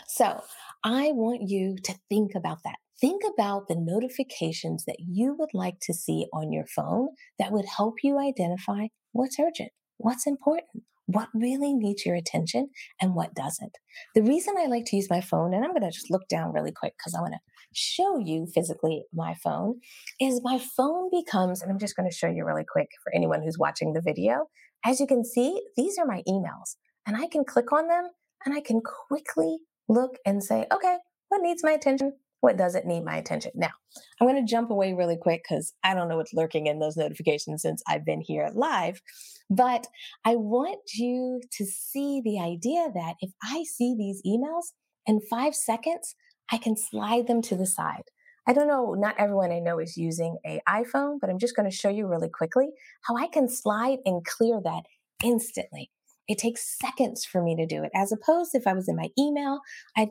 So, 0.08 0.42
I 0.84 1.12
want 1.14 1.50
you 1.50 1.78
to 1.84 1.96
think 2.10 2.36
about 2.36 2.60
that. 2.64 2.76
Think 3.02 3.24
about 3.34 3.68
the 3.68 3.76
notifications 3.76 4.86
that 4.86 4.98
you 5.00 5.36
would 5.40 5.54
like 5.54 5.80
to 5.82 5.94
see 5.94 6.28
on 6.32 6.54
your 6.54 6.66
phone 6.68 7.10
that 7.40 7.52
would 7.52 7.66
help 7.66 7.96
you 8.04 8.20
identify 8.20 8.88
what's 9.12 9.40
urgent, 9.40 9.72
what's 9.98 10.28
important, 10.28 10.84
what 11.08 11.30
really 11.34 11.74
needs 11.74 12.06
your 12.06 12.16
attention 12.16 12.70
and 13.02 13.16
what 13.16 13.34
doesn't. 13.34 13.78
The 14.14 14.22
reason 14.22 14.56
I 14.58 14.68
like 14.68 14.86
to 14.86 14.96
use 14.96 15.10
my 15.10 15.22
phone, 15.22 15.54
and 15.54 15.64
I'm 15.64 15.72
going 15.72 15.82
to 15.84 15.92
just 15.92 16.12
look 16.12 16.28
down 16.28 16.54
really 16.54 16.72
quick 16.72 16.94
because 16.98 17.16
I 17.16 17.22
want 17.22 17.34
to 17.34 17.40
show 17.76 18.20
you 18.20 18.48
physically 18.54 19.06
my 19.14 19.36
phone, 19.36 19.80
is 20.20 20.42
my 20.44 20.60
phone 20.60 21.10
becomes, 21.12 21.62
and 21.62 21.72
I'm 21.72 21.80
just 21.80 21.96
going 21.96 22.10
to 22.10 22.16
show 22.16 22.28
you 22.28 22.46
really 22.46 22.66
quick 22.68 22.90
for 23.04 23.14
anyone 23.14 23.42
who's 23.44 23.58
watching 23.58 23.94
the 23.94 24.02
video. 24.02 24.46
As 24.86 25.00
you 25.00 25.08
can 25.08 25.24
see, 25.24 25.62
these 25.76 25.98
are 25.98 26.06
my 26.06 26.24
emails, 26.28 26.76
and 27.06 27.18
I 27.18 27.28
can 27.28 27.44
click 27.44 27.72
on 27.72 27.88
them 27.88 28.10
and 28.46 28.56
I 28.56 28.62
can 28.62 28.82
quickly 29.08 29.58
look 29.90 30.18
and 30.26 30.44
say, 30.44 30.66
okay, 30.74 30.98
what 31.30 31.42
needs 31.42 31.64
my 31.64 31.72
attention? 31.72 32.14
what 32.46 32.58
doesn't 32.58 32.86
need 32.86 33.04
my 33.04 33.18
attention. 33.18 33.52
Now, 33.56 33.72
I'm 34.22 34.28
going 34.28 34.36
to 34.36 34.50
jump 34.50 34.70
away 34.70 34.94
really 34.94 35.18
quick 35.20 35.42
because 35.50 35.74
I 35.84 35.96
don't 35.96 36.08
know 36.08 36.18
what's 36.18 36.34
lurking 36.34 36.68
in 36.68 36.78
those 36.78 36.96
notifications 36.96 37.64
since 37.64 37.82
I've 37.88 38.06
been 38.06 38.22
here 38.22 38.52
live. 38.54 39.02
But 39.50 39.88
I 40.26 40.36
want 40.36 40.80
you 40.94 41.42
to 41.54 41.66
see 41.66 42.22
the 42.24 42.40
idea 42.40 42.92
that 42.94 43.16
if 43.20 43.32
I 43.42 43.64
see 43.64 43.96
these 43.98 44.22
emails 44.28 44.74
in 45.08 45.22
five 45.28 45.56
seconds, 45.56 46.14
I 46.52 46.58
can 46.58 46.76
slide 46.78 47.28
them 47.28 47.42
to 47.44 47.56
the 47.56 47.66
side. 47.66 48.04
I 48.48 48.54
don't 48.54 48.68
know, 48.68 48.94
not 48.94 49.16
everyone 49.18 49.52
I 49.52 49.60
know 49.60 49.80
is 49.80 49.98
using 49.98 50.38
a 50.46 50.62
iPhone, 50.70 51.18
but 51.20 51.30
I'm 51.30 51.40
just 51.40 51.56
going 51.56 51.70
to 51.70 51.76
show 51.76 51.90
you 51.90 52.06
really 52.08 52.30
quickly 52.30 52.68
how 53.02 53.18
I 53.18 53.28
can 53.28 53.50
slide 53.50 54.00
and 54.06 54.24
clear 54.24 54.62
that 54.64 54.84
instantly. 55.24 55.90
It 56.28 56.38
takes 56.38 56.78
seconds 56.78 57.26
for 57.26 57.42
me 57.42 57.56
to 57.56 57.66
do 57.66 57.84
it, 57.84 57.92
as 57.96 58.12
opposed 58.12 58.54
if 58.54 58.68
I 58.68 58.74
was 58.74 58.88
in 58.88 58.96
my 58.96 59.10
email, 59.18 59.62
I'd 59.98 60.10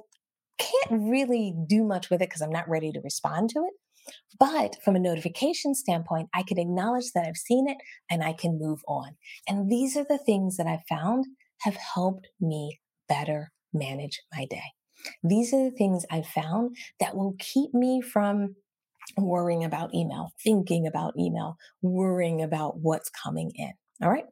can't 0.59 1.03
really 1.03 1.55
do 1.67 1.85
much 1.85 2.11
with 2.11 2.23
it 2.23 2.29
because 2.29 2.43
I'm 2.43 2.51
not 2.51 2.69
ready 2.69 2.93
to 2.93 3.01
respond 3.01 3.51
to 3.51 3.61
it. 3.61 3.75
But 4.39 4.77
from 4.85 4.97
a 4.97 5.01
notification 5.01 5.75
standpoint, 5.75 6.29
I 6.35 6.43
can 6.43 6.59
acknowledge 6.59 7.13
that 7.15 7.27
I've 7.27 7.37
seen 7.37 7.69
it 7.69 7.79
and 8.11 8.23
I 8.23 8.35
can 8.35 8.59
move 8.59 8.81
on. 8.87 9.17
And 9.49 9.71
these 9.71 9.97
are 9.97 10.05
the 10.09 10.19
things 10.19 10.57
that 10.57 10.67
I've 10.67 10.87
found 10.89 11.27
have 11.63 11.77
helped 11.77 12.29
me 12.41 12.81
better 13.09 13.53
manage 13.73 14.21
my 14.33 14.47
day. 14.47 14.73
These 15.23 15.53
are 15.53 15.65
the 15.65 15.77
things 15.77 16.05
I've 16.11 16.27
found 16.27 16.77
that 17.01 17.17
will 17.17 17.35
keep 17.39 17.75
me 17.75 18.01
from 18.01 18.57
worrying 19.19 19.65
about 19.65 19.95
email, 19.95 20.33
thinking 20.43 20.87
about 20.87 21.15
email, 21.19 21.57
worrying 21.83 22.43
about 22.43 22.79
what's 22.79 23.11
coming 23.11 23.53
in. 23.55 23.73
All 24.03 24.11
right. 24.11 24.25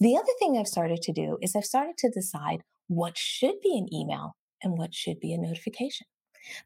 The 0.00 0.16
other 0.16 0.32
thing 0.38 0.56
I've 0.56 0.66
started 0.66 1.02
to 1.02 1.12
do 1.12 1.38
is 1.40 1.54
I've 1.56 1.64
started 1.64 1.96
to 1.98 2.10
decide 2.10 2.60
what 2.88 3.16
should 3.16 3.60
be 3.62 3.76
an 3.76 3.92
email 3.92 4.36
and 4.62 4.76
what 4.76 4.94
should 4.94 5.20
be 5.20 5.32
a 5.32 5.38
notification. 5.38 6.06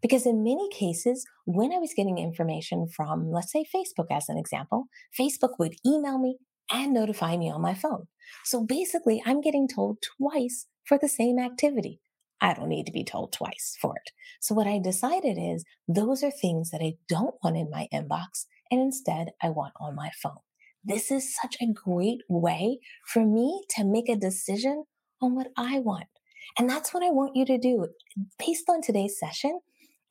Because 0.00 0.26
in 0.26 0.44
many 0.44 0.68
cases, 0.70 1.24
when 1.44 1.72
I 1.72 1.78
was 1.78 1.94
getting 1.94 2.18
information 2.18 2.86
from, 2.88 3.30
let's 3.30 3.52
say, 3.52 3.64
Facebook 3.74 4.06
as 4.10 4.28
an 4.28 4.38
example, 4.38 4.86
Facebook 5.18 5.58
would 5.58 5.74
email 5.86 6.18
me 6.18 6.38
and 6.70 6.92
notify 6.92 7.36
me 7.36 7.50
on 7.50 7.60
my 7.60 7.74
phone. 7.74 8.06
So 8.44 8.64
basically, 8.64 9.22
I'm 9.26 9.40
getting 9.40 9.68
told 9.68 9.98
twice 10.18 10.66
for 10.84 10.98
the 10.98 11.08
same 11.08 11.38
activity. 11.38 12.00
I 12.42 12.54
don't 12.54 12.68
need 12.68 12.86
to 12.86 12.92
be 12.92 13.04
told 13.04 13.32
twice 13.32 13.78
for 13.80 13.94
it. 13.96 14.10
So 14.40 14.52
what 14.52 14.66
I 14.66 14.80
decided 14.80 15.38
is 15.38 15.64
those 15.86 16.24
are 16.24 16.30
things 16.32 16.70
that 16.70 16.82
I 16.82 16.94
don't 17.08 17.36
want 17.42 17.56
in 17.56 17.70
my 17.70 17.86
inbox 17.94 18.46
and 18.68 18.80
instead 18.80 19.28
I 19.40 19.50
want 19.50 19.74
on 19.80 19.94
my 19.94 20.10
phone. 20.20 20.40
This 20.84 21.12
is 21.12 21.36
such 21.40 21.56
a 21.60 21.72
great 21.72 22.22
way 22.28 22.80
for 23.06 23.24
me 23.24 23.62
to 23.76 23.84
make 23.84 24.08
a 24.08 24.16
decision 24.16 24.84
on 25.20 25.36
what 25.36 25.52
I 25.56 25.78
want. 25.78 26.06
And 26.58 26.68
that's 26.68 26.92
what 26.92 27.04
I 27.04 27.10
want 27.10 27.36
you 27.36 27.46
to 27.46 27.58
do 27.58 27.86
based 28.38 28.68
on 28.68 28.82
today's 28.82 29.18
session 29.20 29.60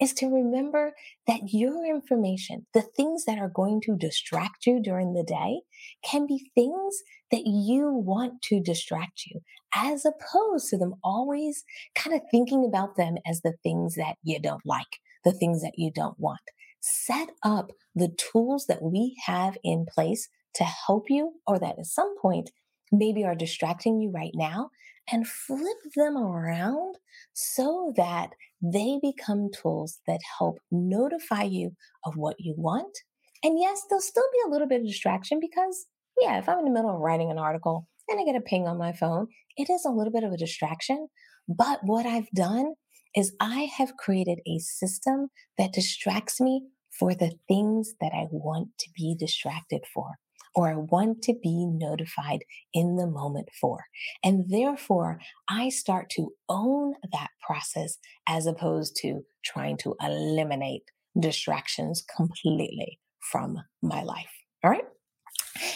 is 0.01 0.13
to 0.13 0.25
remember 0.25 0.93
that 1.27 1.53
your 1.53 1.85
information, 1.85 2.65
the 2.73 2.81
things 2.81 3.25
that 3.25 3.37
are 3.37 3.51
going 3.53 3.79
to 3.81 3.95
distract 3.95 4.65
you 4.65 4.81
during 4.81 5.13
the 5.13 5.23
day, 5.23 5.61
can 6.03 6.25
be 6.25 6.49
things 6.55 7.03
that 7.31 7.43
you 7.45 7.89
want 7.93 8.41
to 8.41 8.59
distract 8.59 9.23
you, 9.27 9.39
as 9.75 10.03
opposed 10.05 10.69
to 10.69 10.77
them 10.77 10.95
always 11.03 11.63
kind 11.95 12.15
of 12.15 12.21
thinking 12.31 12.65
about 12.65 12.97
them 12.97 13.15
as 13.25 13.41
the 13.41 13.53
things 13.63 13.95
that 13.95 14.15
you 14.23 14.39
don't 14.39 14.65
like, 14.65 14.99
the 15.23 15.31
things 15.31 15.61
that 15.61 15.73
you 15.77 15.91
don't 15.93 16.19
want. 16.19 16.41
Set 16.81 17.29
up 17.43 17.71
the 17.93 18.09
tools 18.17 18.65
that 18.65 18.81
we 18.81 19.15
have 19.25 19.55
in 19.63 19.85
place 19.85 20.27
to 20.55 20.63
help 20.63 21.05
you, 21.09 21.33
or 21.45 21.59
that 21.59 21.77
at 21.77 21.85
some 21.85 22.15
point 22.19 22.49
maybe 22.91 23.23
are 23.23 23.35
distracting 23.35 24.01
you 24.01 24.11
right 24.11 24.33
now 24.33 24.69
and 25.11 25.27
flip 25.27 25.77
them 25.95 26.17
around 26.17 26.97
so 27.33 27.93
that 27.95 28.31
they 28.61 28.99
become 29.01 29.49
tools 29.51 29.99
that 30.07 30.19
help 30.37 30.59
notify 30.71 31.43
you 31.43 31.71
of 32.05 32.15
what 32.15 32.35
you 32.39 32.53
want. 32.57 32.97
And 33.43 33.59
yes, 33.59 33.81
there'll 33.89 34.01
still 34.01 34.27
be 34.31 34.39
a 34.45 34.51
little 34.51 34.67
bit 34.67 34.81
of 34.81 34.87
distraction 34.87 35.39
because, 35.39 35.87
yeah, 36.21 36.37
if 36.37 36.47
I'm 36.47 36.59
in 36.59 36.65
the 36.65 36.71
middle 36.71 36.93
of 36.93 36.99
writing 36.99 37.31
an 37.31 37.39
article 37.39 37.87
and 38.07 38.19
I 38.19 38.23
get 38.23 38.35
a 38.35 38.41
ping 38.41 38.67
on 38.67 38.77
my 38.77 38.93
phone, 38.93 39.27
it 39.57 39.69
is 39.69 39.83
a 39.85 39.91
little 39.91 40.13
bit 40.13 40.23
of 40.23 40.31
a 40.31 40.37
distraction. 40.37 41.07
But 41.47 41.79
what 41.83 42.05
I've 42.05 42.29
done 42.35 42.73
is 43.15 43.35
I 43.41 43.69
have 43.77 43.97
created 43.97 44.39
a 44.47 44.59
system 44.59 45.29
that 45.57 45.73
distracts 45.73 46.39
me 46.39 46.63
for 46.97 47.13
the 47.13 47.33
things 47.47 47.95
that 47.99 48.11
I 48.13 48.27
want 48.31 48.69
to 48.79 48.89
be 48.95 49.15
distracted 49.17 49.81
for 49.93 50.11
or 50.55 50.69
I 50.69 50.75
want 50.75 51.21
to 51.23 51.33
be 51.41 51.65
notified 51.65 52.43
in 52.73 52.95
the 52.95 53.07
moment 53.07 53.49
for. 53.59 53.85
And 54.23 54.45
therefore, 54.49 55.19
I 55.49 55.69
start 55.69 56.09
to 56.11 56.33
own 56.49 56.93
that 57.11 57.29
process 57.45 57.97
as 58.27 58.45
opposed 58.45 58.97
to 59.01 59.21
trying 59.43 59.77
to 59.77 59.95
eliminate 60.01 60.83
distractions 61.19 62.03
completely 62.15 62.99
from 63.31 63.57
my 63.81 64.03
life. 64.03 64.31
All 64.63 64.71
right. 64.71 64.85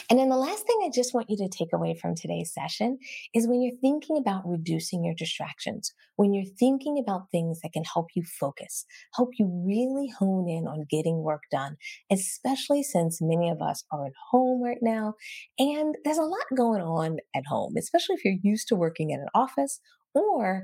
And 0.10 0.20
then 0.20 0.30
the 0.30 0.38
last 0.38 0.66
thing 0.66 0.80
I 0.84 0.90
just 0.94 1.14
want 1.14 1.30
you 1.30 1.38
to 1.38 1.50
take 1.50 1.74
away 1.74 1.98
from 2.00 2.16
today's 2.16 2.54
session 2.54 2.98
is 3.34 3.48
when 3.48 3.62
you're 3.62 3.80
thinking 3.82 4.18
about 4.18 4.44
reducing 4.46 5.04
your 5.04 5.16
distractions, 5.16 5.94
when 6.16 6.34
you're 6.34 6.52
thinking 6.60 6.98
about 7.00 7.32
things 7.32 7.60
that 7.62 7.74
can 7.74 7.84
help 7.84 8.08
you 8.16 8.24
focus, 8.24 8.86
help 9.16 9.30
you 9.38 9.48
really 9.66 10.10
hone 10.20 10.50
in 10.50 10.68
on 10.68 10.86
getting 10.90 11.24
work 11.24 11.44
done, 11.52 11.78
especially 12.12 12.84
since 12.84 13.20
many 13.22 13.50
of 13.50 13.62
us 13.62 13.84
are 13.92 14.06
at 14.06 14.14
home 14.32 14.62
right 14.62 14.80
now. 14.82 15.14
And 15.60 15.96
there's 16.04 16.18
a 16.18 16.24
lot 16.24 16.46
going 16.56 16.82
on 16.82 17.18
at 17.36 17.44
home, 17.48 17.76
especially 17.78 18.16
if 18.16 18.26
you're 18.26 18.36
used 18.42 18.68
to 18.70 18.76
working 18.76 19.12
in 19.12 19.20
an 19.20 19.30
office 19.34 19.80
or 20.14 20.64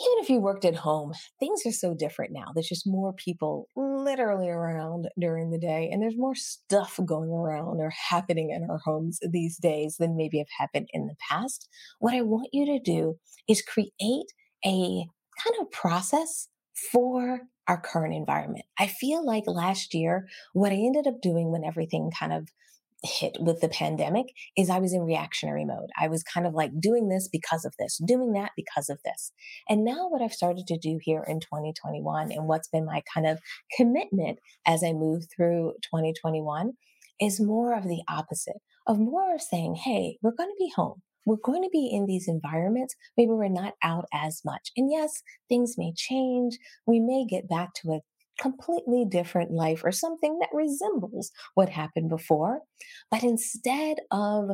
even 0.00 0.22
if 0.22 0.30
you 0.30 0.40
worked 0.40 0.64
at 0.64 0.76
home, 0.76 1.12
things 1.40 1.62
are 1.66 1.72
so 1.72 1.94
different 1.94 2.32
now. 2.32 2.46
There's 2.54 2.68
just 2.68 2.86
more 2.86 3.12
people 3.12 3.68
literally 3.76 4.48
around 4.48 5.08
during 5.18 5.50
the 5.50 5.58
day, 5.58 5.88
and 5.92 6.02
there's 6.02 6.16
more 6.16 6.34
stuff 6.34 6.98
going 7.04 7.30
around 7.30 7.80
or 7.80 7.90
happening 7.90 8.50
in 8.50 8.68
our 8.70 8.78
homes 8.84 9.18
these 9.28 9.58
days 9.58 9.96
than 9.98 10.16
maybe 10.16 10.38
have 10.38 10.48
happened 10.58 10.88
in 10.92 11.06
the 11.06 11.16
past. 11.28 11.68
What 11.98 12.14
I 12.14 12.22
want 12.22 12.48
you 12.52 12.66
to 12.66 12.78
do 12.78 13.16
is 13.48 13.62
create 13.62 14.32
a 14.64 15.04
kind 15.44 15.56
of 15.60 15.70
process 15.70 16.48
for 16.92 17.40
our 17.66 17.80
current 17.80 18.14
environment. 18.14 18.64
I 18.78 18.86
feel 18.86 19.24
like 19.24 19.44
last 19.46 19.94
year, 19.94 20.26
what 20.52 20.72
I 20.72 20.76
ended 20.76 21.06
up 21.06 21.20
doing 21.20 21.50
when 21.52 21.64
everything 21.64 22.10
kind 22.18 22.32
of 22.32 22.48
hit 23.02 23.36
with 23.40 23.60
the 23.60 23.68
pandemic 23.68 24.26
is 24.56 24.70
I 24.70 24.80
was 24.80 24.92
in 24.92 25.02
reactionary 25.02 25.64
mode. 25.64 25.90
I 25.98 26.08
was 26.08 26.22
kind 26.22 26.46
of 26.46 26.54
like 26.54 26.80
doing 26.80 27.08
this 27.08 27.28
because 27.28 27.64
of 27.64 27.74
this, 27.78 27.98
doing 28.04 28.32
that 28.32 28.52
because 28.56 28.88
of 28.88 28.98
this. 29.04 29.32
And 29.68 29.84
now 29.84 30.08
what 30.08 30.22
I've 30.22 30.32
started 30.32 30.66
to 30.66 30.78
do 30.78 30.98
here 31.00 31.24
in 31.26 31.40
2021 31.40 32.32
and 32.32 32.48
what's 32.48 32.68
been 32.68 32.84
my 32.84 33.02
kind 33.12 33.26
of 33.26 33.38
commitment 33.76 34.40
as 34.66 34.82
I 34.82 34.92
move 34.92 35.26
through 35.34 35.74
2021 35.82 36.72
is 37.20 37.40
more 37.40 37.76
of 37.76 37.84
the 37.84 38.02
opposite 38.08 38.60
of 38.86 38.98
more 38.98 39.34
of 39.34 39.42
saying, 39.42 39.76
Hey, 39.76 40.18
we're 40.22 40.32
going 40.32 40.50
to 40.50 40.56
be 40.58 40.72
home. 40.74 41.02
We're 41.26 41.36
going 41.36 41.62
to 41.62 41.68
be 41.70 41.90
in 41.92 42.06
these 42.06 42.26
environments. 42.26 42.96
Maybe 43.16 43.32
we're 43.32 43.48
not 43.48 43.74
out 43.82 44.06
as 44.14 44.40
much. 44.46 44.72
And 44.76 44.90
yes, 44.90 45.22
things 45.48 45.74
may 45.76 45.92
change. 45.94 46.58
We 46.86 47.00
may 47.00 47.26
get 47.28 47.48
back 47.48 47.74
to 47.82 47.92
a 47.92 48.00
completely 48.38 49.04
different 49.04 49.50
life 49.50 49.82
or 49.84 49.92
something 49.92 50.38
that 50.38 50.48
resembles 50.52 51.30
what 51.54 51.68
happened 51.68 52.08
before. 52.08 52.60
But 53.10 53.22
instead 53.22 53.98
of 54.10 54.50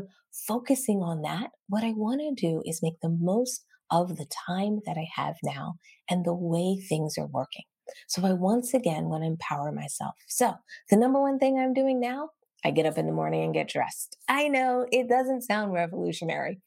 focusing 0.47 0.99
on 0.99 1.23
that, 1.23 1.51
what 1.68 1.85
I 1.85 1.92
want 1.92 2.20
to 2.20 2.35
do 2.35 2.62
is 2.64 2.83
make 2.83 3.01
the 3.03 3.16
most 3.20 3.64
of 3.90 4.16
the 4.16 4.27
time 4.47 4.81
that 4.87 4.97
I 4.97 5.07
have 5.14 5.37
now 5.42 5.75
and 6.09 6.25
the 6.25 6.35
way 6.35 6.77
things 6.81 7.16
are 7.18 7.27
working. 7.27 7.64
So 8.09 8.25
I 8.25 8.33
once 8.33 8.75
again 8.75 9.05
want 9.05 9.23
to 9.23 9.29
empower 9.29 9.70
myself. 9.70 10.14
So 10.27 10.55
the 10.90 10.97
number 10.97 11.20
one 11.20 11.38
thing 11.38 11.59
I'm 11.59 11.75
doing 11.75 12.01
now, 12.01 12.31
I 12.64 12.70
get 12.70 12.87
up 12.87 12.97
in 12.97 13.07
the 13.07 13.12
morning 13.12 13.44
and 13.44 13.55
get 13.55 13.68
dressed. 13.68 14.16
I 14.29 14.49
know 14.49 14.87
it 14.90 15.09
doesn't 15.09 15.42
sound 15.42 15.75
revolutionary, 15.75 16.61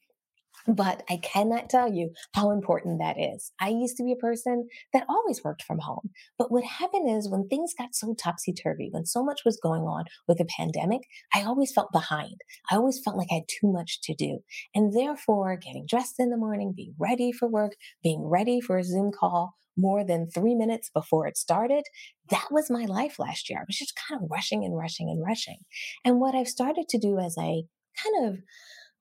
but 0.68 1.02
I 1.08 1.16
cannot 1.16 1.70
tell 1.70 1.92
you 1.92 2.12
how 2.34 2.50
important 2.50 3.00
that 3.00 3.16
is. 3.18 3.52
I 3.60 3.68
used 3.68 3.96
to 3.96 4.04
be 4.04 4.12
a 4.12 4.16
person 4.16 4.68
that 4.92 5.06
always 5.08 5.42
worked 5.42 5.62
from 5.62 5.78
home. 5.78 6.10
But 6.38 6.52
what 6.52 6.64
happened 6.64 7.08
is 7.10 7.28
when 7.28 7.48
things 7.48 7.72
got 7.76 7.94
so 7.94 8.14
topsy 8.14 8.52
turvy, 8.52 8.88
when 8.90 9.06
so 9.06 9.24
much 9.24 9.40
was 9.44 9.58
going 9.62 9.82
on 9.82 10.04
with 10.26 10.38
the 10.38 10.44
pandemic, 10.44 11.02
I 11.34 11.42
always 11.42 11.72
felt 11.72 11.90
behind. 11.90 12.36
I 12.70 12.76
always 12.76 13.00
felt 13.02 13.16
like 13.16 13.28
I 13.30 13.36
had 13.36 13.48
too 13.48 13.72
much 13.72 14.00
to 14.02 14.14
do. 14.14 14.40
And 14.74 14.92
therefore, 14.92 15.56
getting 15.56 15.86
dressed 15.88 16.16
in 16.18 16.30
the 16.30 16.36
morning, 16.36 16.74
being 16.76 16.94
ready 16.98 17.32
for 17.32 17.48
work, 17.48 17.72
being 18.02 18.26
ready 18.26 18.60
for 18.60 18.76
a 18.76 18.84
Zoom 18.84 19.10
call 19.10 19.54
more 19.76 20.04
than 20.04 20.28
three 20.28 20.54
minutes 20.54 20.90
before 20.92 21.26
it 21.26 21.38
started, 21.38 21.84
that 22.30 22.48
was 22.50 22.68
my 22.68 22.84
life 22.84 23.18
last 23.18 23.48
year. 23.48 23.60
I 23.60 23.64
was 23.66 23.78
just 23.78 23.98
kind 24.08 24.22
of 24.22 24.28
rushing 24.30 24.64
and 24.64 24.76
rushing 24.76 25.08
and 25.08 25.24
rushing. 25.24 25.58
And 26.04 26.20
what 26.20 26.34
I've 26.34 26.48
started 26.48 26.88
to 26.90 26.98
do 26.98 27.18
as 27.18 27.36
I 27.38 27.62
kind 28.02 28.26
of 28.26 28.38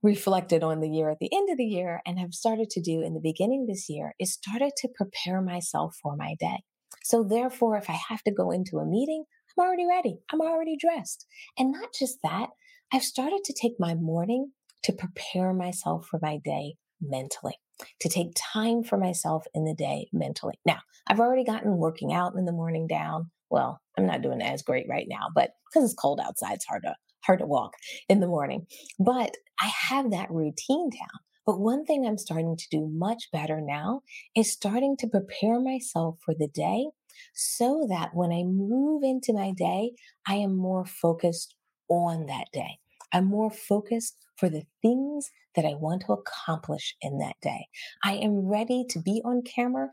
reflected 0.03 0.63
on 0.63 0.79
the 0.79 0.89
year 0.89 1.09
at 1.09 1.17
the 1.19 1.29
end 1.33 1.49
of 1.49 1.57
the 1.57 1.65
year 1.65 2.01
and 2.05 2.19
have 2.19 2.33
started 2.33 2.69
to 2.71 2.81
do 2.81 3.01
in 3.01 3.13
the 3.13 3.19
beginning 3.21 3.65
this 3.65 3.89
year 3.89 4.13
is 4.19 4.33
started 4.33 4.71
to 4.77 4.89
prepare 4.95 5.41
myself 5.41 5.95
for 6.01 6.15
my 6.15 6.35
day. 6.39 6.63
So 7.03 7.23
therefore, 7.23 7.77
if 7.77 7.89
I 7.89 7.97
have 8.09 8.21
to 8.23 8.31
go 8.31 8.51
into 8.51 8.77
a 8.77 8.85
meeting, 8.85 9.23
I'm 9.57 9.65
already 9.65 9.85
ready. 9.87 10.19
I'm 10.31 10.41
already 10.41 10.77
dressed. 10.79 11.25
And 11.57 11.71
not 11.71 11.89
just 11.97 12.19
that, 12.23 12.49
I've 12.93 13.03
started 13.03 13.41
to 13.45 13.53
take 13.59 13.73
my 13.79 13.95
morning 13.95 14.51
to 14.83 14.93
prepare 14.93 15.53
myself 15.53 16.07
for 16.07 16.19
my 16.21 16.37
day 16.43 16.75
mentally, 17.01 17.55
to 17.99 18.09
take 18.09 18.35
time 18.53 18.83
for 18.83 18.97
myself 18.97 19.45
in 19.53 19.65
the 19.65 19.75
day 19.75 20.07
mentally. 20.13 20.59
Now, 20.65 20.79
I've 21.07 21.19
already 21.19 21.43
gotten 21.43 21.77
working 21.77 22.13
out 22.13 22.33
in 22.37 22.45
the 22.45 22.51
morning 22.51 22.87
down. 22.87 23.31
Well, 23.49 23.81
I'm 23.97 24.05
not 24.05 24.21
doing 24.21 24.41
as 24.41 24.61
great 24.61 24.85
right 24.89 25.07
now, 25.09 25.27
but 25.33 25.51
because 25.69 25.89
it's 25.89 25.99
cold 25.99 26.19
outside, 26.23 26.53
it's 26.53 26.65
hard 26.65 26.83
to 26.83 26.95
hard 27.27 27.39
to 27.39 27.45
walk 27.45 27.75
in 28.09 28.21
the 28.21 28.27
morning. 28.27 28.65
But 28.97 29.37
I 29.61 29.67
have 29.67 30.11
that 30.11 30.31
routine 30.31 30.89
down. 30.89 31.19
But 31.45 31.59
one 31.59 31.85
thing 31.85 32.05
I'm 32.05 32.17
starting 32.17 32.57
to 32.57 32.67
do 32.71 32.87
much 32.87 33.29
better 33.31 33.61
now 33.61 34.01
is 34.35 34.51
starting 34.51 34.97
to 34.97 35.07
prepare 35.07 35.59
myself 35.59 36.17
for 36.25 36.33
the 36.33 36.47
day 36.47 36.87
so 37.33 37.85
that 37.89 38.09
when 38.13 38.31
I 38.31 38.43
move 38.43 39.03
into 39.03 39.33
my 39.33 39.51
day, 39.51 39.91
I 40.27 40.35
am 40.35 40.57
more 40.57 40.85
focused 40.85 41.55
on 41.89 42.25
that 42.25 42.47
day. 42.51 42.79
I'm 43.13 43.25
more 43.25 43.51
focused 43.51 44.17
for 44.37 44.49
the 44.49 44.63
things 44.81 45.29
that 45.55 45.65
I 45.65 45.73
want 45.73 46.03
to 46.05 46.13
accomplish 46.13 46.95
in 47.01 47.17
that 47.19 47.35
day. 47.41 47.67
I 48.03 48.15
am 48.15 48.47
ready 48.47 48.85
to 48.89 48.99
be 48.99 49.21
on 49.23 49.41
camera 49.41 49.89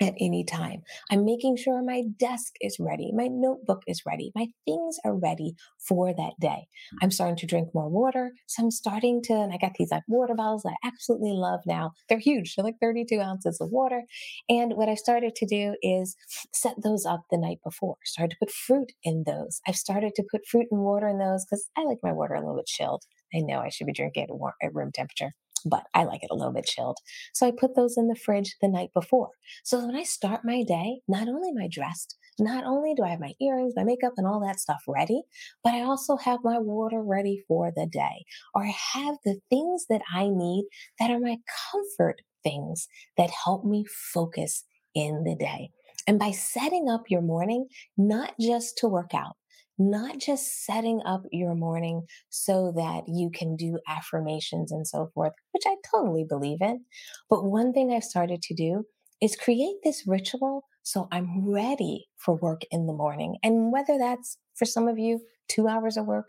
at 0.00 0.14
any 0.20 0.44
time. 0.44 0.82
I'm 1.10 1.24
making 1.24 1.56
sure 1.56 1.82
my 1.82 2.02
desk 2.18 2.54
is 2.60 2.76
ready, 2.78 3.12
my 3.14 3.28
notebook 3.28 3.82
is 3.86 4.02
ready, 4.06 4.32
my 4.34 4.48
things 4.64 4.98
are 5.04 5.16
ready 5.16 5.54
for 5.78 6.12
that 6.12 6.32
day. 6.40 6.66
Mm. 6.94 6.98
I'm 7.02 7.10
starting 7.10 7.36
to 7.36 7.46
drink 7.46 7.68
more 7.74 7.88
water. 7.88 8.32
So 8.46 8.62
I'm 8.62 8.70
starting 8.70 9.22
to, 9.24 9.34
and 9.34 9.52
I 9.52 9.58
got 9.58 9.72
these 9.78 9.90
like 9.90 10.02
water 10.08 10.34
bottles 10.34 10.62
that 10.62 10.74
I 10.82 10.88
absolutely 10.88 11.32
love 11.32 11.60
now. 11.66 11.92
They're 12.08 12.18
huge, 12.18 12.54
they're 12.54 12.64
like 12.64 12.80
32 12.80 13.20
ounces 13.20 13.60
of 13.60 13.70
water. 13.70 14.02
And 14.48 14.74
what 14.74 14.88
I 14.88 14.94
started 14.94 15.34
to 15.36 15.46
do 15.46 15.76
is 15.82 16.16
set 16.52 16.74
those 16.82 17.06
up 17.06 17.22
the 17.30 17.38
night 17.38 17.58
before, 17.64 17.96
started 18.04 18.32
to 18.32 18.46
put 18.46 18.50
fruit 18.50 18.92
in 19.02 19.24
those. 19.26 19.60
I've 19.66 19.76
started 19.76 20.14
to 20.16 20.24
put 20.30 20.46
fruit 20.46 20.66
and 20.70 20.80
water 20.80 21.08
in 21.08 21.18
those 21.18 21.44
because 21.44 21.68
I 21.76 21.84
like 21.84 21.98
my 22.02 22.12
water 22.12 22.34
a 22.34 22.40
little 22.40 22.56
bit 22.56 22.66
chilled. 22.66 23.04
I 23.34 23.40
know 23.40 23.60
I 23.60 23.70
should 23.70 23.86
be 23.86 23.92
drinking 23.92 24.26
it 24.28 24.30
at 24.62 24.74
room 24.74 24.92
temperature 24.92 25.32
but 25.68 25.84
I 25.94 26.04
like 26.04 26.22
it 26.22 26.30
a 26.30 26.34
little 26.34 26.52
bit 26.52 26.66
chilled. 26.66 26.98
So 27.34 27.46
I 27.46 27.52
put 27.56 27.74
those 27.74 27.96
in 27.96 28.08
the 28.08 28.16
fridge 28.16 28.56
the 28.60 28.68
night 28.68 28.90
before. 28.94 29.30
So 29.64 29.84
when 29.84 29.96
I 29.96 30.04
start 30.04 30.40
my 30.44 30.62
day, 30.62 31.00
not 31.08 31.28
only 31.28 31.50
am 31.50 31.62
I 31.62 31.68
dressed, 31.70 32.16
not 32.38 32.64
only 32.64 32.94
do 32.94 33.02
I 33.02 33.08
have 33.08 33.20
my 33.20 33.32
earrings, 33.40 33.72
my 33.76 33.84
makeup, 33.84 34.12
and 34.16 34.26
all 34.26 34.40
that 34.40 34.60
stuff 34.60 34.82
ready, 34.86 35.22
but 35.64 35.74
I 35.74 35.82
also 35.82 36.16
have 36.16 36.40
my 36.44 36.58
water 36.58 37.02
ready 37.02 37.42
for 37.48 37.72
the 37.74 37.86
day. 37.86 38.24
Or 38.54 38.64
I 38.64 38.74
have 38.94 39.16
the 39.24 39.40
things 39.50 39.86
that 39.88 40.02
I 40.14 40.28
need 40.28 40.66
that 40.98 41.10
are 41.10 41.20
my 41.20 41.38
comfort 41.72 42.20
things 42.42 42.88
that 43.16 43.30
help 43.30 43.64
me 43.64 43.84
focus 44.12 44.64
in 44.94 45.24
the 45.24 45.34
day. 45.34 45.70
And 46.06 46.18
by 46.18 46.30
setting 46.30 46.88
up 46.88 47.04
your 47.08 47.22
morning, 47.22 47.66
not 47.96 48.34
just 48.38 48.78
to 48.78 48.88
work 48.88 49.12
out, 49.14 49.36
not 49.78 50.18
just 50.18 50.64
setting 50.64 51.00
up 51.04 51.22
your 51.30 51.54
morning 51.54 52.02
so 52.30 52.72
that 52.76 53.04
you 53.06 53.30
can 53.30 53.56
do 53.56 53.78
affirmations 53.88 54.72
and 54.72 54.86
so 54.86 55.10
forth, 55.14 55.32
which 55.52 55.64
I 55.66 55.76
totally 55.94 56.24
believe 56.28 56.58
in. 56.60 56.84
But 57.28 57.44
one 57.44 57.72
thing 57.72 57.92
I've 57.92 58.04
started 58.04 58.42
to 58.42 58.54
do 58.54 58.84
is 59.20 59.36
create 59.36 59.76
this 59.82 60.04
ritual 60.06 60.64
so 60.86 61.08
I'm 61.10 61.50
ready 61.50 62.06
for 62.16 62.36
work 62.36 62.62
in 62.70 62.86
the 62.86 62.92
morning. 62.92 63.38
And 63.42 63.72
whether 63.72 63.98
that's 63.98 64.38
for 64.54 64.66
some 64.66 64.86
of 64.86 65.00
you, 65.00 65.20
two 65.48 65.66
hours 65.66 65.96
of 65.96 66.06
work, 66.06 66.28